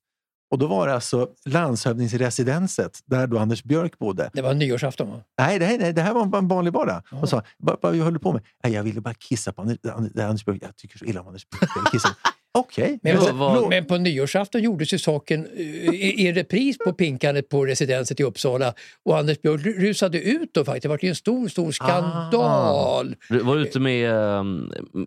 [0.51, 4.31] Och då var det alltså landshövdingsresidenset där då Anders Björk bodde.
[4.33, 5.23] Det var nyårsafton va?
[5.39, 7.03] Nej, här, nej, det här var en vanlig vardag.
[7.11, 7.21] Ja.
[7.21, 8.43] Och sa, vad, vad höll du på med?
[8.65, 9.79] Nej, jag ville bara kissa på Anders,
[10.19, 10.59] Anders Björk.
[10.63, 11.71] Jag tycker så illa om Anders Björk.
[11.77, 12.09] Jag kissa.
[12.59, 12.99] Okej.
[13.03, 15.61] Men, vad- men på nyårsafton gjordes ju saken eh,
[15.95, 18.75] i, i repris på pinkandet på residenset i Uppsala
[19.05, 20.83] och Anders Björk rusade ut då faktiskt.
[20.83, 23.17] Det var ju en stor, stor skandal.
[23.29, 24.45] Du var ute med, eh,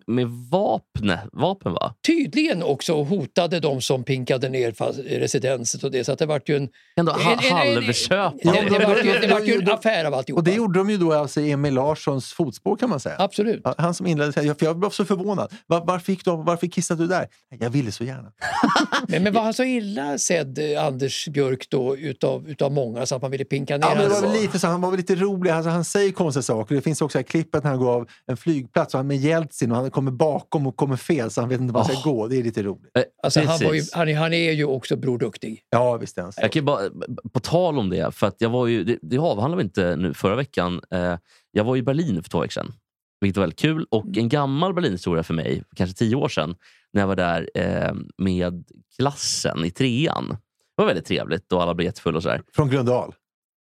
[0.06, 1.94] med vapen, vapen va?
[2.06, 4.74] Tydligen också och hotade de som pinkade ner
[5.18, 6.04] residenset och det.
[6.04, 8.32] Så att det vart ju en, Ändå en, ha, en, en, halvköp.
[8.42, 10.40] det, det, vart ju, det vart ju en affär av alltihopa.
[10.40, 13.16] Och det gjorde de ju då alltså i Emil Larssons fotspår kan man säga.
[13.18, 13.62] Absolut.
[13.78, 15.52] Han som inledde, för jag blev så förvånad.
[15.66, 17.26] Var, varför, gick du, varför kissade du där?
[17.58, 18.32] Jag ville så gärna.
[19.08, 23.22] Men, men var han så illa sedd, Anders Björk, då, utav, utav många så att
[23.22, 25.50] man ville pinka ner Ja, men det var lite så, han var väl lite rolig.
[25.50, 26.74] Alltså, han säger konstiga saker.
[26.74, 29.70] Det finns också ett klippet när han går av en flygplats och han med Jeltsin
[29.70, 32.28] och han kommer bakom och kommer fel så han vet inte var han ska gå.
[32.28, 32.90] Det är lite roligt.
[32.98, 35.60] Eh, Alltså, han, var ju, han, är- han är ju också Bror Duktig.
[35.70, 36.40] Ja, visst är han så.
[36.42, 36.80] Jag kan bara,
[37.32, 40.14] på tal om det, för att jag var ju, det, det avhandlade vi inte nu
[40.14, 40.80] förra veckan.
[40.90, 41.16] Eh,
[41.52, 42.72] jag var i Berlin för två veckor sedan,
[43.20, 43.86] vilket var väldigt kul.
[43.90, 46.54] Och en gammal Berlinhistoria för mig, kanske tio år sedan,
[46.92, 48.64] när jag var där eh, med
[48.96, 50.28] klassen i trean.
[50.28, 52.42] Det var väldigt trevligt och alla blev jättefulla och sådär.
[52.54, 53.14] Från Gröndal.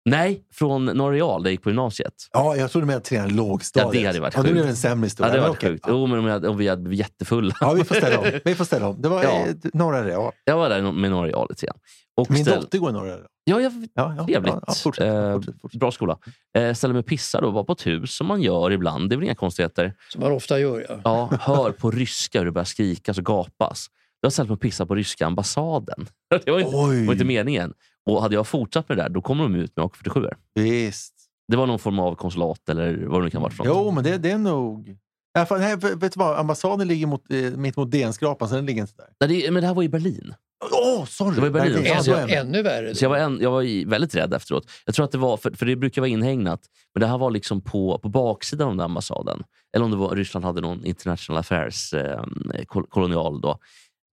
[0.06, 2.14] Nej, från Norra Real där jag gick på gymnasiet.
[2.34, 3.94] Ja, jag trodde med att träna lågstadiet.
[3.96, 4.54] Ja, det hade varit ja, det sjukt.
[4.60, 5.32] blev en sämre Ja, historia.
[5.34, 5.70] det men var okej.
[5.70, 5.86] sjukt.
[5.88, 7.54] Jo, men om, jag, om vi hade blivit jättefulla.
[7.62, 8.26] Ja, vi får ställa om.
[8.46, 9.02] Vi får ställa om.
[9.02, 9.30] Det var Ja.
[9.48, 10.32] eh, Norra Real.
[10.46, 11.78] Jag var där med Norra Real lite grann.
[12.16, 13.20] Och Min ställ- dotter går i Norra Real.
[13.50, 14.54] Ja, jag, Ja, ja, Trevligt.
[14.54, 15.80] Ja, ja, fortsätt, Eh, fortsätt, fortsätt.
[15.80, 16.18] Bra skola.
[16.58, 19.10] Eh, ställer mig och pissar och var på ett hus som man gör ibland.
[19.10, 19.94] Det är väl inga konstigheter.
[20.12, 20.86] Som man ofta gör.
[20.90, 21.02] Ja.
[21.04, 23.88] Ja, hör på ryska hur det börjar skrikas och gapas.
[24.22, 26.08] Jag har ställt mig och pissat på ryska ambassaden.
[26.46, 26.76] Det var inte,
[27.06, 27.74] var inte meningen.
[28.06, 30.34] Och hade jag fortsatt med det där, då kommer de ut med AK47.
[30.56, 31.14] visst.
[31.48, 33.54] Det var någon form av konsulat eller vad det nu kan vara.
[33.64, 34.98] Jo, men det, det är nog...
[35.34, 36.40] Ja, fan, nej, vet vet du vad?
[36.40, 39.28] Ambassaden ligger mot, eh, mitt mot DN-skrapan, så den ligger inte där.
[39.28, 40.34] Nej, det, men det här var i Berlin.
[40.72, 41.36] Åh, sorry!
[41.36, 41.74] Det var i Berlin.
[41.74, 42.96] Nej, det är- Alltså, Ännu, jag värre.
[42.96, 44.70] Så jag var, en, jag var väldigt rädd efteråt.
[44.86, 46.62] Jag tror att det var, för, för det brukar vara inhägnat,
[46.94, 49.44] men det här var liksom på, på baksidan av den ambassaden.
[49.76, 52.22] Eller om det var Ryssland hade någon international affairs eh,
[52.68, 53.60] kol- kolonial då.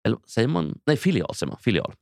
[0.07, 0.79] Eller säger man?
[0.87, 1.59] Nej, filial säger man.
[1.61, 1.93] Filial.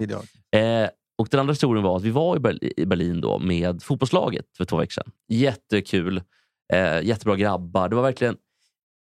[0.56, 0.88] Eh,
[1.18, 4.44] och den andra historien var att vi var i, Berlin, i Berlin då med fotbollslaget
[4.56, 5.10] för två veckor sedan.
[5.28, 6.22] Jättekul.
[6.72, 7.88] Eh, jättebra grabbar.
[7.88, 8.36] Det var verkligen...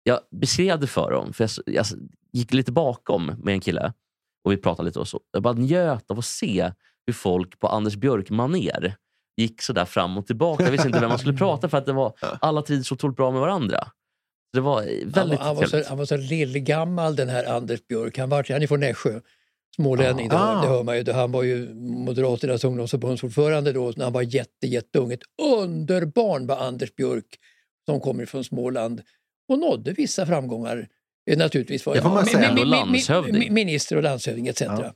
[0.04, 1.86] Jag beskrev det för dem, för jag, jag
[2.34, 3.94] gick lite bakom med en kille
[4.48, 5.20] och vi pratade lite och så.
[5.32, 6.72] Jag bara njöt av att se
[7.06, 8.96] hur folk på Anders Björk-manér
[9.38, 10.64] gick sådär fram och tillbaka.
[10.64, 13.18] Jag visste inte vem man skulle prata för att det var, alla trivdes så otroligt
[13.18, 13.80] bra med varandra.
[13.84, 13.92] Så
[14.54, 17.46] Det var eh, Han, väldigt var- han, var så, han var så lillgammal den här
[17.56, 18.18] Anders Björk.
[18.18, 19.20] Han, var, han är från Nässjö,
[19.76, 20.30] smålänning.
[20.30, 20.62] Det, Ah.
[20.62, 21.12] det hör man ju.
[21.12, 25.12] Han var ju Moderaternas ungdomsförbundsordförande då när han var jätte, jätteung.
[25.12, 25.22] Ett
[25.62, 27.40] underbarn var Anders Björk
[27.86, 29.02] som kommer från Småland
[29.50, 30.88] och nådde vissa framgångar.
[31.36, 32.50] Naturligtvis var Det får man säga.
[32.50, 33.36] mi- mi- Och mi- landshövding.
[33.42, 34.62] mi- Minister och landshövding etc.
[34.62, 34.94] Ja.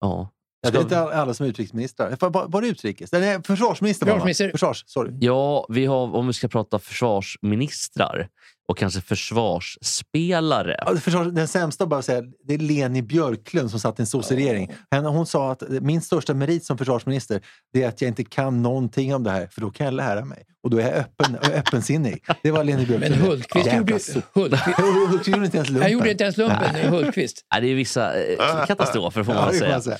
[0.00, 0.30] Ja.
[0.60, 2.16] Ja, det är inte alla som är utrikesministrar.
[2.48, 3.12] Var, det utrikes?
[3.12, 4.12] Nej, försvarsminister var?
[4.12, 4.50] Försvarsminister.
[4.50, 5.12] Försvars, sorry.
[5.20, 8.28] Ja, vi har, om vi ska prata försvarsministrar
[8.68, 10.76] och kanske försvarsspelare.
[10.86, 14.72] Ja, försvars, den sämsta bara säga, det är Leni Björklund som satt i en sosseregering.
[14.90, 17.40] Hon sa att min största merit som försvarsminister
[17.72, 20.24] det är att jag inte kan någonting om det här för då kan jag lära
[20.24, 20.44] mig.
[20.62, 22.24] Och då är jag öppen, öppensinnig.
[22.42, 23.16] Det var Leni Björklund.
[23.16, 23.92] Men Hultqvist Jävla gjorde,
[24.34, 25.82] Hultqvist, Hultqvist gjorde inte ens lumpen.
[25.82, 27.44] han gjorde inte ens lumpen, Hultqvist.
[27.52, 29.96] Nej, det är vissa eh, katastrofer får man Ja, säga.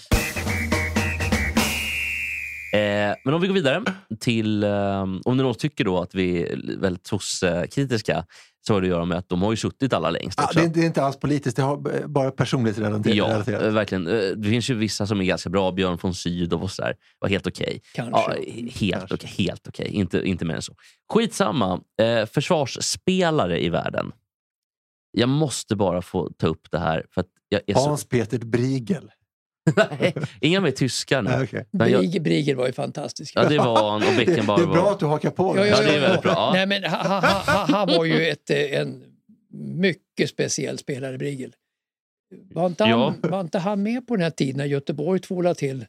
[2.72, 3.82] Eh, men om vi går vidare
[4.20, 4.64] till...
[4.64, 8.24] Eh, om ni någon tycker då att vi är väldigt soc-kritiska
[8.66, 10.58] så har det att göra med att de har ju suttit alla längst också.
[10.58, 13.16] det, är, det är inte alls politiskt, det har bara personlighetsrelaterat.
[13.16, 13.74] Ja, relaterat.
[13.74, 14.06] verkligen.
[14.06, 15.72] Eh, Det finns ju vissa som är ganska bra.
[15.72, 16.94] Björn von Sydow och sådär.
[17.18, 17.80] var helt okej.
[17.94, 18.20] Kanske.
[18.20, 19.14] Ja, helt Kanske.
[19.14, 19.30] okej.
[19.46, 19.88] Helt okej.
[19.88, 20.72] Inte, inte mer än så.
[21.12, 21.80] Skitsamma.
[22.02, 24.12] Eh, försvarsspelare i världen.
[25.10, 27.06] Jag måste bara få ta upp det här.
[27.10, 27.80] För att jag är så...
[27.88, 29.10] Hans Peter Briegel.
[29.76, 31.30] Nej, inga mer tyskar nu.
[31.50, 33.32] Jag- Briegel, Briegel var ju fantastisk.
[33.36, 33.94] Ja, det var han.
[33.94, 34.92] Och Det, det Beckenbauer är bra var...
[34.92, 35.54] att du hakar på.
[35.56, 35.68] Ja, det.
[35.68, 36.32] Ja, det är väldigt bra.
[36.32, 36.50] Ja.
[36.54, 39.02] Nej, men han, han, han, han var ju ett, eh, en
[39.76, 41.54] mycket speciell spelare, Briegel.
[42.54, 43.14] Var inte, han, Ja.
[43.22, 45.86] var inte han med på den här tiden när Göteborg tvålade till?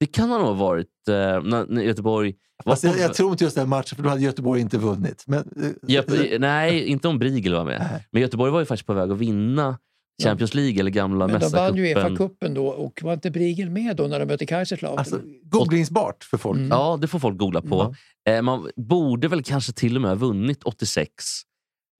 [0.00, 2.34] Det kan han nog ha varit eh, när, när Göteborg...
[2.64, 4.78] var Fast jag, på- jag tror inte just den matchen, för då hade Göteborg inte
[4.78, 5.24] vunnit.
[5.26, 7.86] Men, eh, Göte- nej, inte om Briegel var med.
[7.92, 8.06] Nej.
[8.10, 9.78] Men Göteborg var ju faktiskt på väg att vinna
[10.22, 11.82] Champions League eller gamla Men de vann ju.
[11.94, 14.98] Uefa-cupen då och var inte Briegel med då när de mötte Kaiserslautern?
[14.98, 16.58] alltså, googlingsbart för folk.
[16.58, 16.68] Mm.
[16.70, 17.94] Ja, det får folk googla på.
[18.28, 21.10] Eh, man borde väl kanske till och med ha vunnit 86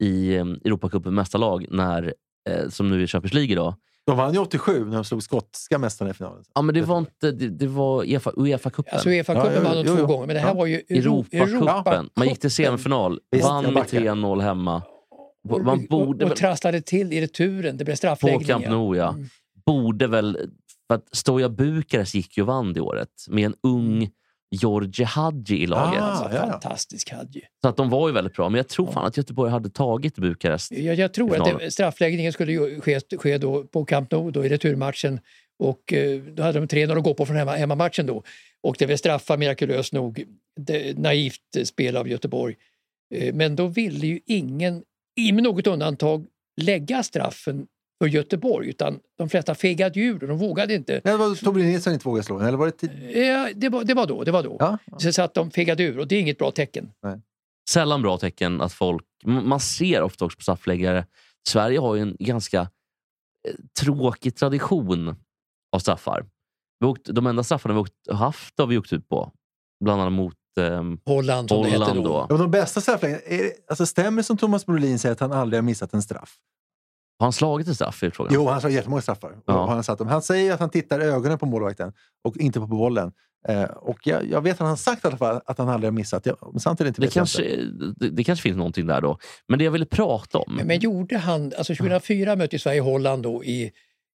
[0.03, 2.15] i eh, Europacupen mästarlag, när,
[2.51, 3.75] eh, som nu är Champions League idag.
[4.07, 6.45] De vann ju 87 när de slog skotska mästarna i finalen.
[6.55, 7.31] Ja, men det var inte...
[7.33, 8.93] Det, det var Uefa- Uefa-cupen.
[8.93, 10.07] Alltså Uefa-cupen Ja, jo, vann de jo, två jo.
[10.07, 10.55] gånger, men det här Ja.
[10.55, 12.09] var ju Euro- Europacupen.
[12.17, 14.01] Man gick till semifinal, Visst, vann med backar.
[14.01, 14.83] 3-0 hemma.
[15.45, 17.77] Man borde och, och trasslade till i returen.
[17.77, 18.47] Det blev på straffläggning.
[18.47, 19.09] Camp Nou, ja.
[19.09, 19.29] Mm.
[19.67, 20.39] Borde väl...
[20.89, 24.11] För att Stoja Bukarest gick ju och vann det året med en ung
[24.51, 26.03] Georgi Hadji i laget.
[26.03, 26.05] Ah.
[26.05, 26.51] Alltså, ja.
[26.51, 27.43] Fantastisk Hadji.
[27.63, 28.49] Så att de var ju väldigt bra.
[28.49, 30.73] Men jag tror fan att Göteborg hade tagit Bukarest.
[30.73, 34.49] Jag, jag tror att det, straffläggningen skulle ske, ske då på Camp Nou då i
[34.49, 35.21] returmatchen.
[35.59, 38.23] Och eh, då hade de 3-0 att gå på från hemma, hemmamatchen då.
[38.61, 40.25] Och det blev straffar mirakulöst nog.
[40.57, 42.55] Det, naivt spel av Göteborg.
[43.15, 44.83] Eh, men då ville ju ingen,
[45.17, 46.27] med något undantag,
[46.61, 47.67] lägga straffen
[48.03, 48.69] för Göteborg.
[48.69, 50.93] Utan de flesta fegade ur och de vågade inte.
[50.93, 52.91] Nej, det var Torbjörn Nilsson inte vågade slå den, eller var det tid?
[53.15, 54.25] Ja, det, var, det var då.
[54.25, 54.57] Det var då.
[54.61, 54.79] Ja.
[54.99, 56.91] Så, så att de fegade ur och det är inget bra tecken.
[57.71, 59.05] Sällan bra tecken att folk...
[59.25, 61.07] Man ser ofta också på straffläggare.
[61.49, 62.67] Sverige har ju en ganska eh,
[63.81, 65.17] tråkig tradition
[65.73, 66.27] av straffar.
[66.81, 69.33] Vi har åkt, de enda straffarna vi har åkt, haft har vi åkt ut på.
[69.85, 72.09] Bland annat mot ehm, Holland som det hette Holland då.
[72.13, 72.27] då.
[72.31, 75.33] Ja, de bästa straffläggarna, är det- alltså, stämmer det som Thomas Brolin säger att han
[75.33, 76.35] aldrig har missat en straff?
[77.19, 78.03] Har han slagit en straff?
[78.13, 78.35] Frågan.
[78.35, 79.33] Jo, han slår jättemånga straffar.
[79.47, 79.67] Ja.
[79.67, 80.09] Han, har satt dem.
[80.09, 81.93] han säger att han tittar i ögonen på målvakten
[82.25, 83.13] och inte på bollen.
[83.49, 85.87] Eh, och jag, jag vet att han har sagt i alla fall att han aldrig
[85.93, 86.27] har missat.
[86.27, 87.95] Jag, men samtidigt inte Det kanske, inte.
[87.97, 89.19] det, det kanske finns någonting där då.
[89.49, 90.55] Men det jag ville prata om.
[90.57, 93.71] Men, men gjorde han, alltså 2004 mötte ju Sverige Holland då i,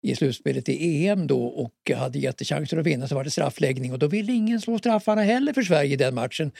[0.04, 4.00] i slutspelet i EM då och hade jättechanser att vinna så var det straffläggning och
[4.00, 6.52] då ville ingen slå straffarna heller för Sverige i den matchen.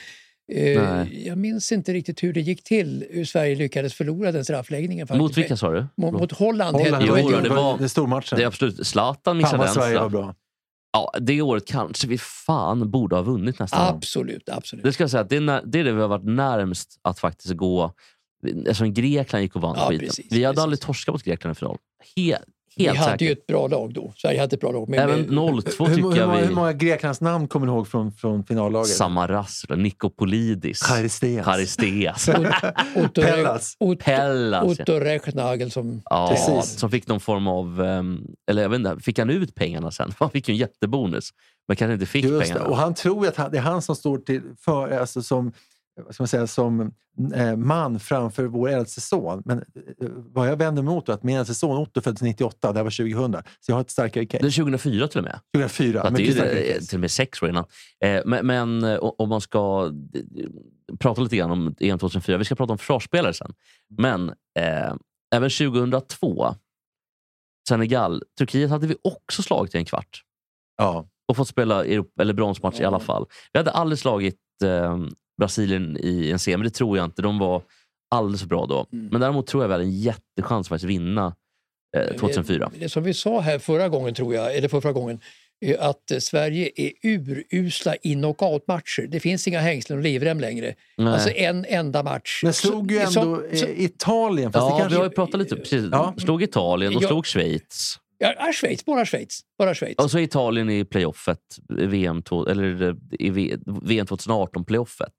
[0.52, 1.26] Eh, Nej.
[1.26, 5.06] jag minns inte riktigt hur det gick till, hur Sverige lyckades förlora den straffläggningen.
[5.06, 5.22] faktiskt.
[5.22, 5.86] mot vilka sa du?
[5.96, 6.76] Mot, mot Holland.
[6.76, 7.48] Holland, Jo, det, det.
[7.48, 8.38] var, det stormatchen.
[8.38, 8.86] Det är absolut.
[8.86, 10.34] Zlatan missade vad en Sverige var bra.
[10.92, 13.94] Ja, det året kanske vi fan borde ha vunnit nästan.
[13.96, 14.84] Absolut, absolut.
[14.84, 16.98] Det ska jag säga, att det är, när, det är det vi har varit närmst
[17.02, 17.94] att faktiskt gå...
[18.58, 20.06] Eftersom Grekland gick och vann Ja, skiten.
[20.06, 20.62] precis, vi hade precis.
[20.64, 21.76] aldrig torskat mot Grekland i final.
[22.16, 22.44] Helt,
[22.76, 23.28] Vi helt hade säkert.
[23.28, 24.12] ju ett bra lag då.
[24.16, 24.88] Sverige hade ett bra lag.
[24.88, 26.54] Men Även med- 02 Hur, tycker hur, många, jag hur vi...
[26.54, 28.88] många Greklands namn kommer du ihåg från, från finallaget?
[28.96, 31.44] Samaras, Nikopolidis, Charisteas.
[31.46, 32.28] Charisteas,
[32.96, 33.76] Otto, Pellas.
[33.80, 34.64] Otto, Pellas.
[34.78, 34.82] ja.
[34.82, 36.02] Otto Rechnagel som...
[36.04, 36.78] Ja, Precis.
[36.78, 37.82] som fick någon form av...
[37.82, 40.12] ehm, Eller jag vet inte, fick han ut pengarna sen?
[40.18, 41.30] Han fick ju en jättebonus.
[41.68, 42.44] Men kanske inte fick Just det.
[42.54, 42.70] pengarna.
[42.70, 45.52] Och han tror ju att han, det är han som står till för, alltså som,
[46.10, 46.92] ska man säga, som
[47.34, 49.42] eh, man framför vår äldste son.
[49.44, 49.64] Men eh,
[50.10, 52.84] vad jag vänder mig mot är att min äldste son Otto föddes 98, det här
[52.84, 53.32] var 2000.
[53.60, 54.56] Så jag har ett starkare Det är case.
[54.56, 55.40] 2004 till och med.
[55.54, 56.86] 2004, Så det är ju eh, case.
[56.86, 57.64] till och med sex år innan.
[58.24, 59.92] Men, men om man ska
[60.98, 62.38] prata lite grann om EM 2004.
[62.38, 63.54] Vi ska prata om försvarsspelare sen.
[63.98, 64.28] Men
[64.58, 64.94] eh,
[65.34, 66.54] även 2002,
[67.68, 70.22] Senegal, Turkiet hade vi också slagit i en kvart.
[70.80, 71.08] Ja.
[71.28, 73.26] och fått spela Europa, eller bronsmatch i alla fall.
[73.52, 74.96] Vi hade aldrig slagit eh,
[75.38, 77.22] Brasilien i en men det tror jag inte.
[77.22, 77.62] De var
[78.10, 78.86] alldeles för bra då.
[78.92, 79.06] Mm.
[79.06, 81.34] Men däremot tror jag vi hade en jättechans att faktiskt vinna
[81.96, 82.70] eh, 2004.
[82.74, 85.20] Det, det som vi sa här förra gången, tror jag, eller för förra gången,
[85.60, 89.06] är att eh, Sverige är urusla i knockoutmatcher.
[89.06, 90.74] Det finns inga hängslen och livrem längre.
[90.96, 91.12] Nej.
[91.12, 92.40] Alltså en enda match.
[92.44, 94.52] Men slog ju Så- ändå så- eh, Italien.
[94.52, 94.88] Fast det Ja, kanske...
[94.94, 95.56] vi har ju pratat lite.
[95.56, 95.84] Precis.
[95.92, 96.14] Ja.
[96.18, 97.08] Slog Italien och Ja.
[97.08, 97.98] slog Schweiz.
[98.18, 99.40] Ja, ja, Schweiz, bara Schweiz.
[99.58, 99.94] Bara Schweiz.
[99.98, 101.38] Och så Italien i playoffet,
[101.68, 103.30] VM, eller eh, i
[103.82, 105.12] VM 2018 playoffet.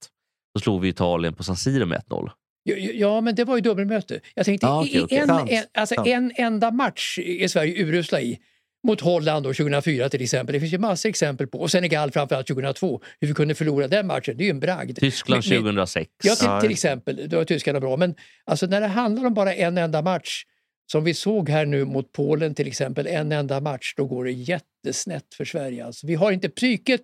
[0.54, 2.30] Då slog vi Italien på San Siro med 1-0.
[2.64, 4.20] Ja, Ja, men det var ju dubbelmöte.
[4.36, 5.18] Jag tänkte, okej, i okej.
[5.18, 8.40] en, en, alltså en enda match är Sverige urusla i.
[8.88, 10.54] Mot Holland då, 2004 till exempel.
[10.54, 11.60] Det finns ju massor exempel på.
[11.60, 13.02] Och Senegal framförallt 2002.
[13.20, 15.00] Hur vi kunde förlora den matchen, det är ju en bragd.
[15.00, 16.12] Tyskland Men- men- 2006.
[16.24, 17.30] Ja, till, till exempel.
[17.30, 17.98] Då var tyskarna bra.
[17.98, 20.44] Men alltså, när det handlar om bara en enda match,
[20.92, 24.32] som vi såg här nu mot Polen till exempel, en enda match, då går det
[24.32, 25.86] jättesnett för Sverige.
[25.86, 27.02] Alltså, vi har inte psyket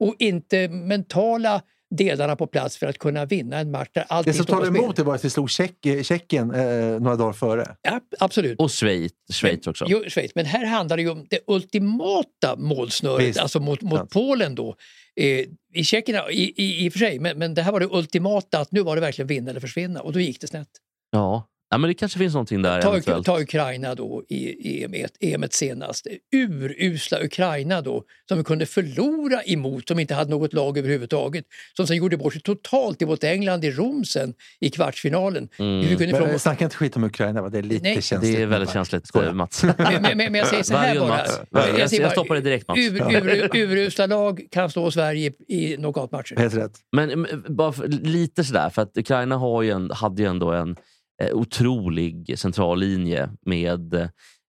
[0.00, 1.62] och inte mentala
[1.96, 4.64] delarna på plats för att kunna vinna en match där Det som spel.
[4.66, 7.76] emot det var att vi slog Tjeck- Tjeckien eh, några dagar före.
[7.82, 8.58] Ja, absolut.
[8.60, 9.84] Och Schweiz, Schweiz också.
[9.88, 10.34] Jo, Schweiz.
[10.34, 13.40] Men här handlar det ju om det ultimata målsnöret, Visst.
[13.40, 14.10] alltså mot, mot.
[14.10, 14.76] Polen då.
[15.16, 17.88] Eh, I Tjeckien i, i, i och för sig, men, men det här var det
[17.90, 20.68] ultimata, att nu var det verkligen vinna eller försvinna och då gick det snett.
[21.10, 21.46] Ja.
[21.70, 26.06] Ja, men det kanske finns någonting där Ta, ta Ukraina då i, EM, EM senast.
[26.32, 31.44] Urusla Ukraina då, som vi kunde förlora emot, som inte hade något lag överhuvudtaget.
[31.76, 35.48] Som sen gjorde bort sig totalt emot England i Rom sen i kvartsfinalen.
[35.58, 35.80] Mm.
[35.80, 36.30] Vi kunde Men, från...
[36.30, 37.48] eh, Snacka inte skit om Ukraina, va?
[37.48, 38.02] det är lite Nej.
[38.02, 38.36] känsligt.
[38.36, 39.28] Det är väldigt känsligt, Skoja.
[39.28, 39.62] eh, Mats.
[39.62, 41.08] men, men, men, jag säger så här bara.
[41.08, 41.40] Mats.
[41.50, 42.78] Jag, jag, säger bara, stoppar det direkt Mats.
[42.78, 46.36] Ur, ur, urusla lag kan slå Sverige i knockoutmatcher.
[46.36, 46.72] Helt rätt.
[46.92, 50.52] Men men, bara för, lite sådär, för att Ukraina har ju en, hade ju ändå
[50.52, 50.76] en
[51.20, 53.94] eh, otrolig central linje med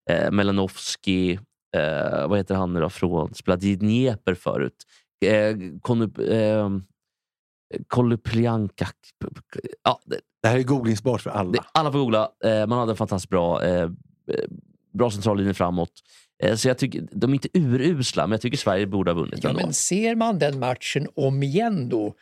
[0.10, 1.40] eh, Melanovski,
[1.78, 4.76] eh, vad heter han nu då, från, spelade i Dnieper förut.
[5.26, 6.70] Eh, Konu, eh,
[7.88, 8.88] Koluplianka.
[9.84, 11.52] Ja, det, Det här är googlingsbart för alla.
[11.52, 12.30] det, alla får googla.
[12.44, 13.90] Eh, man hade en fantastiskt bra, eh,
[14.94, 15.92] bra central linje framåt.
[16.44, 19.40] Eh, så jag tycker, de är inte urusla, men jag tycker Sverige borde ha vunnit
[19.44, 19.62] Ja, ändå.
[19.62, 22.14] men ser man den matchen om igen då,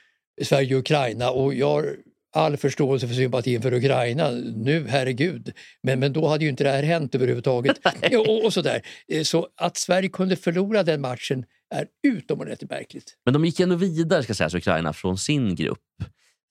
[0.41, 1.85] Sverige-Ukraina, och jag
[2.31, 5.53] all förståelse för sympatin för Ukraina nu, herregud.
[5.83, 7.77] Men, men då hade ju inte det här hänt överhuvudtaget.
[8.27, 8.81] Och, och sådär.
[9.07, 13.17] Eh, Så att Sverige kunde förlora den matchen är utomordentligt märkligt.
[13.25, 15.79] Men de gick ändå vidare, ska sägas, Ukraina, från sin grupp.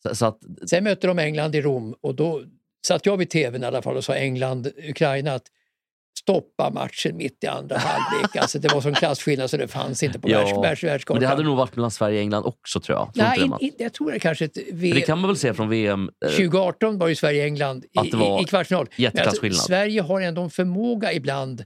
[0.03, 2.43] Så, så att, Sen mötte de England i Rom och då
[2.87, 5.47] satt jag vid tvn i alla fall och sa England-Ukraina att
[6.18, 8.36] stoppa matchen mitt i andra halvlek.
[8.36, 11.14] Alltså det var sån klasskillnad så det fanns inte på Ja, världs, världs, världskartan.
[11.14, 13.14] men det hade nog varit mellan Sverige och England också, tror jag.
[13.14, 15.54] Tror Nej, in, in, jag tror det kanske ett v, det kan man väl se
[15.54, 16.10] från VM?
[16.24, 18.86] eh, 2018 var ju Sverige-England i, i, i kvartsfinal.
[18.96, 19.60] Jätteklassskillnad.
[19.60, 21.64] Sverige har ändå en förmåga ibland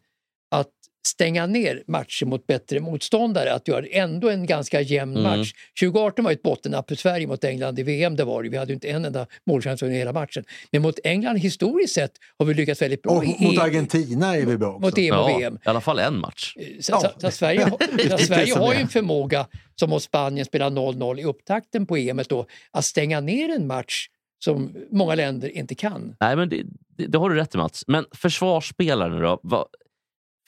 [1.07, 5.39] stänga ner matcher mot bättre motståndare, att göra ändå en ganska jämn Mm.
[5.39, 5.53] match.
[5.81, 8.49] 2018 var ett bottennapp för Sverige mot England i VM, det var det.
[8.49, 10.45] Vi hade ju inte en enda målchans under hela matchen.
[10.73, 13.13] Men mot England historiskt sett har vi lyckats väldigt bra.
[13.13, 14.81] Och i- mot Argentina är vi bra också.
[14.81, 15.55] Mot EM och ja, VM.
[15.67, 16.55] I alla fall en match.
[16.81, 17.01] Så, Ja.
[17.01, 19.47] så, så att Sverige, har, så Sverige har ju en förmåga,
[19.81, 24.07] som mot Spanien spelar 0-0 i upptakten på EM, då, att stänga ner en match
[24.45, 26.17] som många länder inte kan.
[26.21, 26.63] Nej, men det,
[26.99, 27.85] det, det har du rätt i Mats.
[27.87, 29.41] Men försvarsspelare nu då?
[29.43, 29.67] Vad,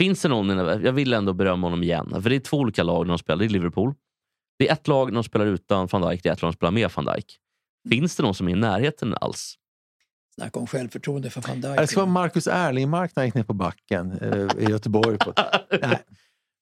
[0.01, 0.49] finns det någon,
[0.84, 2.22] jag vill ändå berömma honom igen.
[2.22, 3.38] För det är två olika lag när de spelar.
[3.38, 3.95] Det är Liverpool.
[4.59, 6.53] Det är ett lag när de spelar utan van Dijk, det är ett lag när
[6.53, 7.38] de spelar med van Dijk.
[7.88, 9.55] Finns det någon som är i närheten alls?
[10.34, 11.76] Snacka om självförtroende för van Dijk.
[11.76, 15.18] Det ska vara Marcus Erlingmark när han gick ner på backen eh, i Göteborg.
[15.18, 15.32] På,
[15.70, 15.99] nej,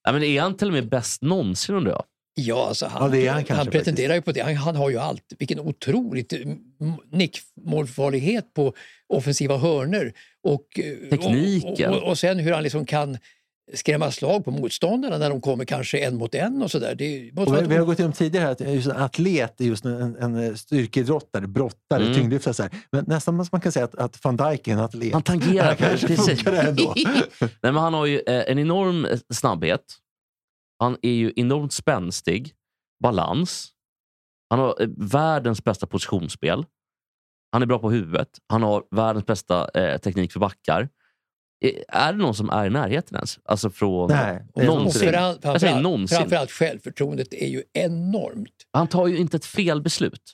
[0.05, 2.03] Nej, men är han till och med bäst någonsin undrar jag?
[2.35, 4.41] Ja, alltså han, Ja, han han, pretenderar ju på det.
[4.41, 5.23] Han, han har ju allt.
[5.39, 6.57] Vilken otroligt mm,
[7.11, 8.73] nickmålfarlighet på
[9.07, 10.13] offensiva hörner.
[10.43, 11.91] Och, eh, Tekniken.
[11.91, 13.17] Och, och, och sen hur han liksom kan
[13.73, 16.95] skrämma slag på motståndarna när de kommer kanske en mot en och sådär.
[16.95, 19.85] Det måste och vi, vi har gått igenom tidigare att just en atlet är just
[19.85, 22.13] en, en styrkeidrottare, brottare, Mm.
[22.13, 22.53] tyngdlyftare.
[22.53, 22.71] Så här.
[22.91, 25.13] Men nästan man kan säga att, att van Dijk är en atlet.
[25.13, 26.43] Han tangerar Det kanske precis.
[26.43, 26.93] funkar ändå.
[27.39, 29.81] Nej, men han har ju eh, en enorm eh, snabbhet.
[30.83, 32.53] Han är ju enormt spänstig.
[33.03, 33.71] Balans.
[34.49, 36.65] Han har eh, världens bästa positionsspel.
[37.51, 38.29] Han är bra på huvudet.
[38.47, 40.89] Han har världens bästa eh, teknik för backar.
[41.65, 43.39] Eh, är det någon som är i närheten ens?
[43.45, 45.01] Alltså från Nej, Och någonsin.
[45.01, 46.17] framförallt, framförallt, någonsin.
[46.17, 48.55] framförallt självförtroendet är ju enormt.
[48.73, 50.33] Han tar ju inte ett felbeslut.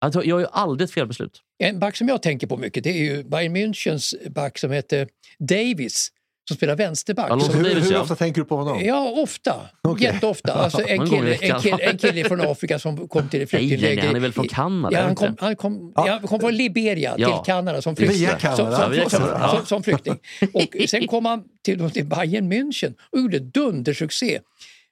[0.00, 1.42] Han tar, gör ju aldrig ett felbeslut.
[1.58, 5.08] En back som jag tänker på mycket det är ju Bayern Münchens back som heter
[5.38, 6.12] Davis
[6.48, 7.30] som spelar vänsterback.
[7.30, 8.00] Alonso som, hur, hur ja.
[8.00, 8.80] ofta tänker du på honom?
[8.84, 9.54] Ja, ofta.
[9.82, 10.06] Okej.
[10.06, 10.52] Jätteofta.
[10.66, 14.06] Alltså en, kille, en, kille, en kille från Afrika som kom till ett flyktingläger.
[14.06, 14.98] han är väl från Kanada?
[14.98, 16.06] Ja, han, kom, han, kom, Ja.
[16.06, 16.12] ja.
[16.12, 17.38] han kom från Liberia Ja.
[17.44, 18.26] till Kanada som flykting.
[18.28, 18.76] Som, Kanada.
[18.76, 19.48] som, Ja, som, Kanada.
[19.56, 20.18] som, som flykting.
[20.52, 24.40] Och sen kom han till, till Bayern München och gjorde dundersuccé.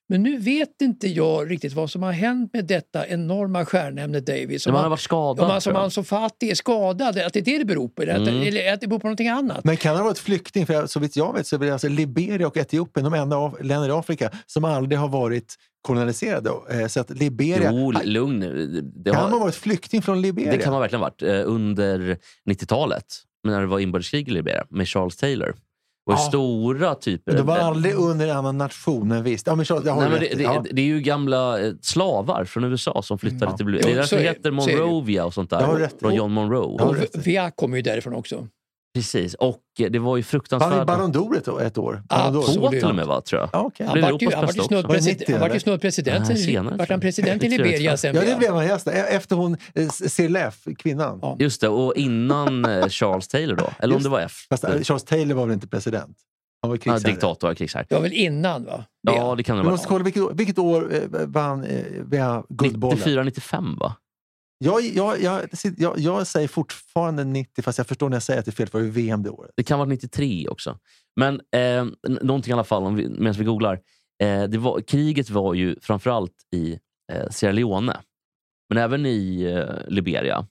[0.09, 4.63] Men nu vet inte jag riktigt vad som har hänt med detta enorma stjärnämne Davis.
[4.63, 5.45] Som han har han, varit skadad.
[5.45, 5.77] om han, som.
[5.77, 8.03] Ansu Fati är skadad, att det är det det beror på.
[8.03, 8.43] Eller, att, Mm.
[8.43, 9.65] eller att det beror på någonting annat.
[9.65, 10.67] Men kan han ha varit flykting?
[10.67, 13.89] För så vitt jag vet så är alltså Liberia och Etiopien de enda av, länder
[13.89, 16.51] i Afrika som aldrig har varit koloniserade.
[16.71, 17.71] Eh, Så att Liberia...
[17.73, 18.67] Jo, lugn nu.
[18.95, 20.51] Det, kan har, man ha varit flykting från Liberia?
[20.53, 21.23] det kan man verkligen ha varit.
[21.23, 22.17] Eh, under
[22.51, 23.05] 90-talet,
[23.45, 25.55] när det var inbördeskrig i Liberia med Charles Taylor.
[26.07, 26.29] Det ju Ja.
[26.29, 27.33] stora typer.
[27.33, 29.47] Men de var aldrig under en annan nation än visst.
[29.47, 30.65] Ja, men har Nej, men det, det, ja.
[30.71, 33.57] det är ju gamla eh, slavar från USA som flyttade Ja.
[33.57, 34.77] till Det är därför så det heter så det.
[34.77, 35.89] Monrovia och sånt där.
[36.01, 36.77] Från John Monroe.
[36.79, 37.27] Ja, Och.
[37.27, 38.49] Viac kommer ju därifrån också.
[38.95, 39.35] Precis.
[39.35, 40.87] Och det var ju Han är fruktansvärt.
[40.87, 42.03] Ballon d'Or ett, ett år.
[42.09, 42.47] Absolut.
[42.59, 43.51] Två till och med va, tror jag.
[43.53, 43.87] Ja, okej.
[43.87, 44.87] Han vart ju, han vart ju snudd.
[44.87, 47.57] Var president, 90 han vart ju president, Nej, sen- senare, vart han president i Det
[47.57, 48.15] tror jag Liberia sen.
[48.15, 48.39] Ja, det ja.
[48.39, 48.67] blev han.
[48.69, 48.93] Just det.
[48.93, 51.19] E- Efter hon, eh, Sirleaf, kvinnan.
[51.23, 51.37] Ja.
[51.39, 53.67] Just det, och innan eh, Charles Taylor då?
[53.79, 54.47] Eller om det var efter?
[54.49, 56.17] Fast eh, Charles Taylor var väl inte president?
[56.63, 57.13] Han var Ja, krigsherre.
[57.13, 57.87] diktator, krigsherre.
[57.89, 58.85] Det var väl innan va?
[59.03, 59.73] Ja, det kan det Vi vara.
[59.75, 60.91] måste kolla vilket, år- vilket år
[61.27, 62.99] vann eh, Guldbollen?
[62.99, 63.97] 94-95 va?
[64.65, 68.45] Jag, jag, jag, jag, jag säger fortfarande 90, fast jag förstår när jag säger att
[68.47, 69.51] det är fel, för det VM det året.
[69.57, 70.79] Det kan vara 93 också.
[71.17, 71.85] Men eh,
[72.21, 73.81] någonting i alla fall, om vi- medan vi googlar.
[74.23, 76.79] Eh, var, kriget var ju framförallt i
[77.13, 77.97] eh, Sierra Leone,
[78.69, 80.47] men även i eh, Liberia.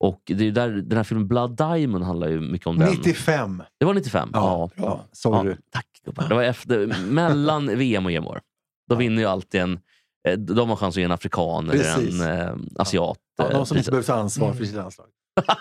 [0.00, 2.88] Och det är där, Den här filmen Blood Diamond handlar ju mycket om den.
[2.90, 3.62] 95!
[3.78, 4.30] Det var 95?
[4.32, 4.82] Ja, Ja.
[4.84, 5.50] ja, sorry.
[5.50, 6.28] Ja, tack gubbar.
[6.28, 8.40] Det var efter, mellan VM och EM-år.
[8.88, 9.80] Då vinner ju alltid en...
[10.28, 12.20] eh, De har chans att ge en afrikan Precis.
[12.20, 13.18] eller en eh, asiat.
[13.38, 14.58] Ja, eh, de som inte behöver ta ansvar Mm.
[14.58, 15.06] för sitt landslag.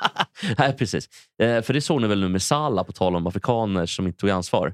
[0.57, 1.09] Nej, precis.
[1.41, 4.20] Eh, för det såg ni väl nu med Salah, på tal om afrikaner som inte
[4.20, 4.74] tog ansvar.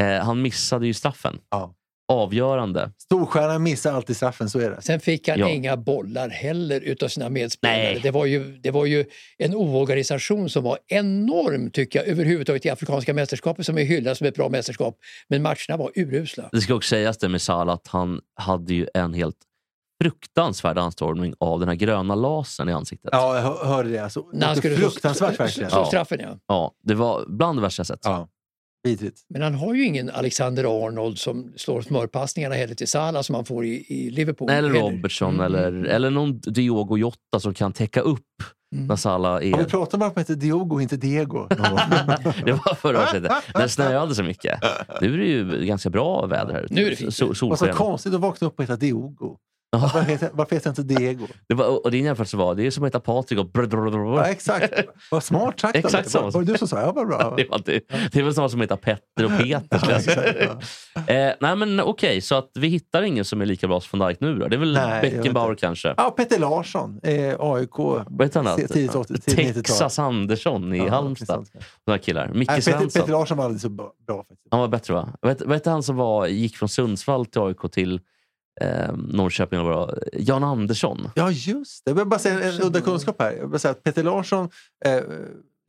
[0.00, 1.38] Eh, han missade ju straffen.
[1.50, 1.74] Ja.
[2.10, 2.90] Avgörande.
[2.98, 4.82] Storstjärnan missar alltid straffen, så är det.
[4.82, 5.48] Sen fick han Ja.
[5.48, 7.76] inga bollar heller utav sina medspelare.
[7.82, 8.00] Nej.
[8.02, 9.04] Det var, ju, det var ju
[9.38, 14.26] en oorganisation som var enorm tycker jag överhuvudtaget i Afrikanska mästerskapet som är hyllat som
[14.26, 14.96] ett bra mästerskap.
[15.28, 16.48] Men matcherna var urusla.
[16.52, 19.36] Det ska också sägas det med Salah att han hade ju en helt
[20.02, 23.08] fruktansvärd anstormning av den här gröna lasern i ansiktet.
[23.12, 23.98] Ja, jag hör- hörde det.
[23.98, 25.70] Alltså, När han skulle fruktansvärt verkligen.
[25.70, 25.86] slå Ja.
[25.86, 26.38] straffen ja.
[26.46, 28.00] Ja, det var bland det värsta jag sett.
[28.02, 28.28] Ja.
[28.82, 29.20] Vidrigt.
[29.28, 33.44] Men han har ju ingen Alexander Arnold som slår smörpassningarna heller till Salah som han
[33.44, 34.50] får i, i Liverpool.
[34.50, 34.80] Eller heller.
[34.90, 35.46] Robertson Mm.
[35.46, 38.20] eller, eller någon Diogo Jota som kan täcka upp
[38.74, 38.86] Mm.
[38.86, 39.64] när Salah Har vi är...
[39.64, 41.46] pratat om att han heter Diogo, inte Diego?
[42.44, 43.22] Det var förra året.
[43.54, 44.60] När det snöade så mycket.
[45.00, 46.74] Nu är det ju ganska bra väder här ute.
[46.74, 47.14] Nu är det fint.
[47.14, 49.36] Sol, Vad så konstigt att vakna upp och heta Diogo.
[49.72, 49.78] Ja.
[49.78, 51.26] Varför heter, varför heter inte Diego?
[51.48, 53.50] Det var, och din jämförelse var, det är som att heta Patrik och...
[53.54, 54.72] Ja, exakt.
[55.10, 56.80] Vad smart sagt Exakt Var, var det du som sa?
[56.80, 57.34] Ja, vad bra.
[57.36, 57.80] Det, var inte,
[58.12, 59.96] det är väl samma som att heta Petter och Peter.
[59.96, 60.36] exakt,
[60.94, 61.14] ja.
[61.14, 64.08] eh, nej men okej, så att vi hittar ingen som är lika bra som van
[64.08, 64.48] Dijk nu då?
[64.48, 65.94] Det är väl Nej, Beckenbauer kanske?
[65.96, 67.78] Ja, Petter Larsson, eh, AIK.
[67.78, 68.66] Vad heter han då?
[68.66, 69.62] Tidigt 80 tidigt 90-tal.
[69.62, 71.46] Texas Andersson i Ja, Halmstad.
[71.86, 72.30] här killar.
[72.34, 72.88] Micke Nej, Svensson.
[72.88, 74.48] Petter Larsson var aldrig så bra, faktiskt.
[74.50, 75.08] Han var bättre va?
[75.20, 78.00] Vad hette han som var, gick från Sundsvall till AIK till
[78.60, 79.60] eh, Norrköping?
[79.60, 80.04] eller vad det var?
[80.12, 81.10] Jan Andersson.
[81.14, 81.90] Ja, just det.
[81.90, 83.32] Jag vill bara säga en udda kunskap här.
[83.32, 84.50] Jag vill säga att Peter Larsson
[84.84, 85.00] eh,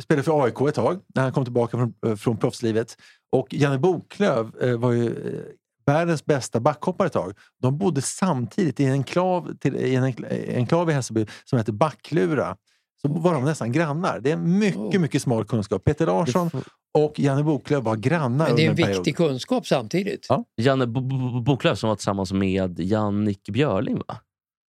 [0.01, 2.97] spelade för AIK ett tag när han kom tillbaka från, eh, från proffslivet.
[3.31, 5.41] Och Janne Boklöv eh, var ju eh,
[5.85, 7.33] världens bästa backhoppare ett tag.
[7.61, 10.03] De bodde samtidigt i en enklav, till, i en
[10.55, 12.55] enklav i Hässelby som heter Backlura.
[13.01, 14.19] Så var de nästan grannar.
[14.19, 14.99] Det är en mycket, Oh.
[14.99, 15.83] mycket smal kunskap.
[15.83, 16.49] Petter Larsson
[16.97, 18.95] och Janne Boklöv var grannar Men det är en period.
[18.95, 20.25] viktig kunskap samtidigt.
[20.29, 20.45] Ja.
[20.57, 24.17] Janne Bo- Bo- Boklöv som var tillsammans med Jannik Björling va?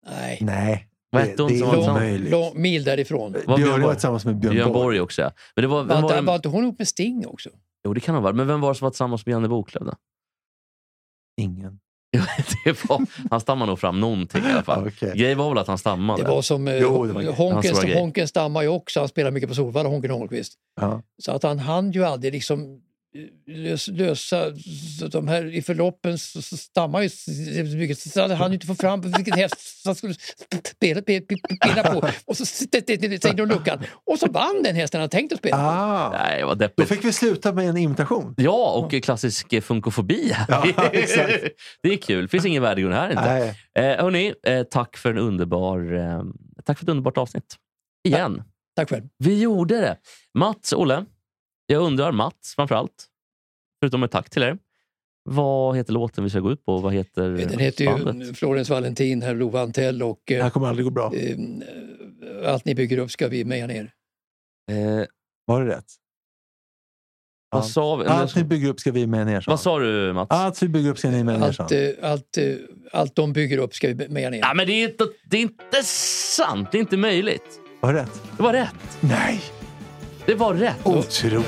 [0.09, 0.37] Nej.
[0.41, 2.31] Nej, Vad det, hette hon det som är var tillsammans?
[2.31, 3.31] Lång, mil därifrån.
[3.31, 4.83] Var Björn Björn var tillsammans med Björn, Björn Borg.
[4.83, 5.31] Borg också ja.
[5.55, 7.49] Men det var, Var var inte, den, var inte hon ihop med Sting också?
[7.85, 8.33] jo det kan han vara.
[8.33, 9.93] Men vem var det som var tillsammans med Janne Boklöv då?
[11.41, 11.79] Ingen.
[12.65, 14.87] det var, han stammade nog fram någonting i alla fall.
[14.87, 15.13] Okej.
[15.15, 16.23] Grejen var väl att han stammade.
[16.23, 17.93] Det var som eh, Jo, det var- Honken.
[17.97, 18.99] Honken stammar ju också.
[18.99, 20.53] Han spelar mycket på Solvalla, Honken Holmqvist.
[20.81, 21.01] Ja.
[21.23, 22.81] Så att han hann ju aldrig liksom
[23.87, 24.53] lösa
[25.11, 28.75] de här i förloppen så, så stammar ju så mycket så han hann inte få
[28.75, 30.13] fram vilket häst han skulle
[30.65, 32.09] spela, spela, på.
[32.25, 33.79] Och så stängde de luckan.
[34.05, 35.63] Och så vann den hästen han tänkt att spela på.
[35.63, 38.33] Ah, Nej, vad då fick vi sluta med en imitation.
[38.37, 40.35] Ja, och klassisk eh, funkofobi.
[40.47, 40.65] Ja,
[41.83, 42.27] det är kul.
[42.27, 43.25] finns ingen värdegrund här inte.
[43.25, 43.55] Nej.
[43.91, 46.23] Eh, hörni, eh, tack för en underbar, eh,
[46.63, 47.55] tack för ett underbart avsnitt.
[48.07, 48.43] Igen.
[48.75, 49.03] Tack själv.
[49.17, 49.97] Vi gjorde det!
[50.37, 51.05] Mats, Olle.
[51.73, 53.05] Jag undrar, Mats framförallt,
[53.81, 54.57] förutom ett tack till er.
[55.29, 56.77] Vad heter låten vi ska gå ut på?
[56.77, 58.29] Vad heter Den heter bandet?
[58.29, 61.11] ju Florens Valentin, herr Love Antell och Det här kommer aldrig gå bra.
[61.15, 63.91] eh, allt ni bygger upp ska vi meja ner.
[64.71, 65.05] Eh,
[65.45, 65.85] Var det rätt?
[67.49, 68.05] vad, sa vi?
[68.05, 69.41] Allt ni bygger upp ska vi med ner.
[69.41, 70.27] sa vad sa du, Mats?
[70.29, 71.47] Allt vi bygger upp ska ni med ner.
[71.59, 72.55] Allt, eh, allt, eh,
[72.91, 74.39] allt de bygger upp ska vi meja ner.
[74.39, 75.83] Ja, men det är, inte, det är inte
[76.37, 76.71] sant.
[76.71, 77.59] Det är inte möjligt.
[77.79, 78.21] Var det rätt?
[78.37, 78.97] Det var rätt.
[78.99, 79.41] Nej!
[80.25, 80.75] Det var rätt.
[80.83, 81.45] Otroligt.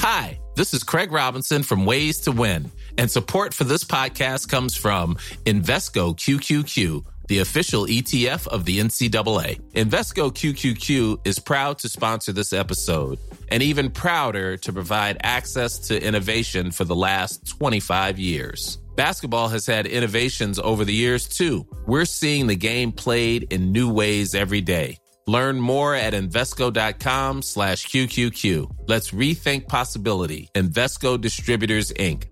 [0.00, 4.76] Hi, this is Craig Robinson from Ways to Win and support for this podcast comes
[4.76, 5.14] from
[5.46, 9.60] Invesco QQQ the official ETF of the NCAA.
[9.72, 13.18] Invesco QQQ is proud to sponsor this episode
[13.50, 18.78] and even prouder to provide access to innovation for the last 25 years.
[18.96, 21.66] Basketball has had innovations over the years too.
[21.86, 24.98] We're seeing the game played in new ways every day.
[25.26, 28.88] Learn more at Invesco.com slash QQQ.
[28.88, 30.48] Let's rethink possibility.
[30.54, 32.24] Invesco Distributors, Inc.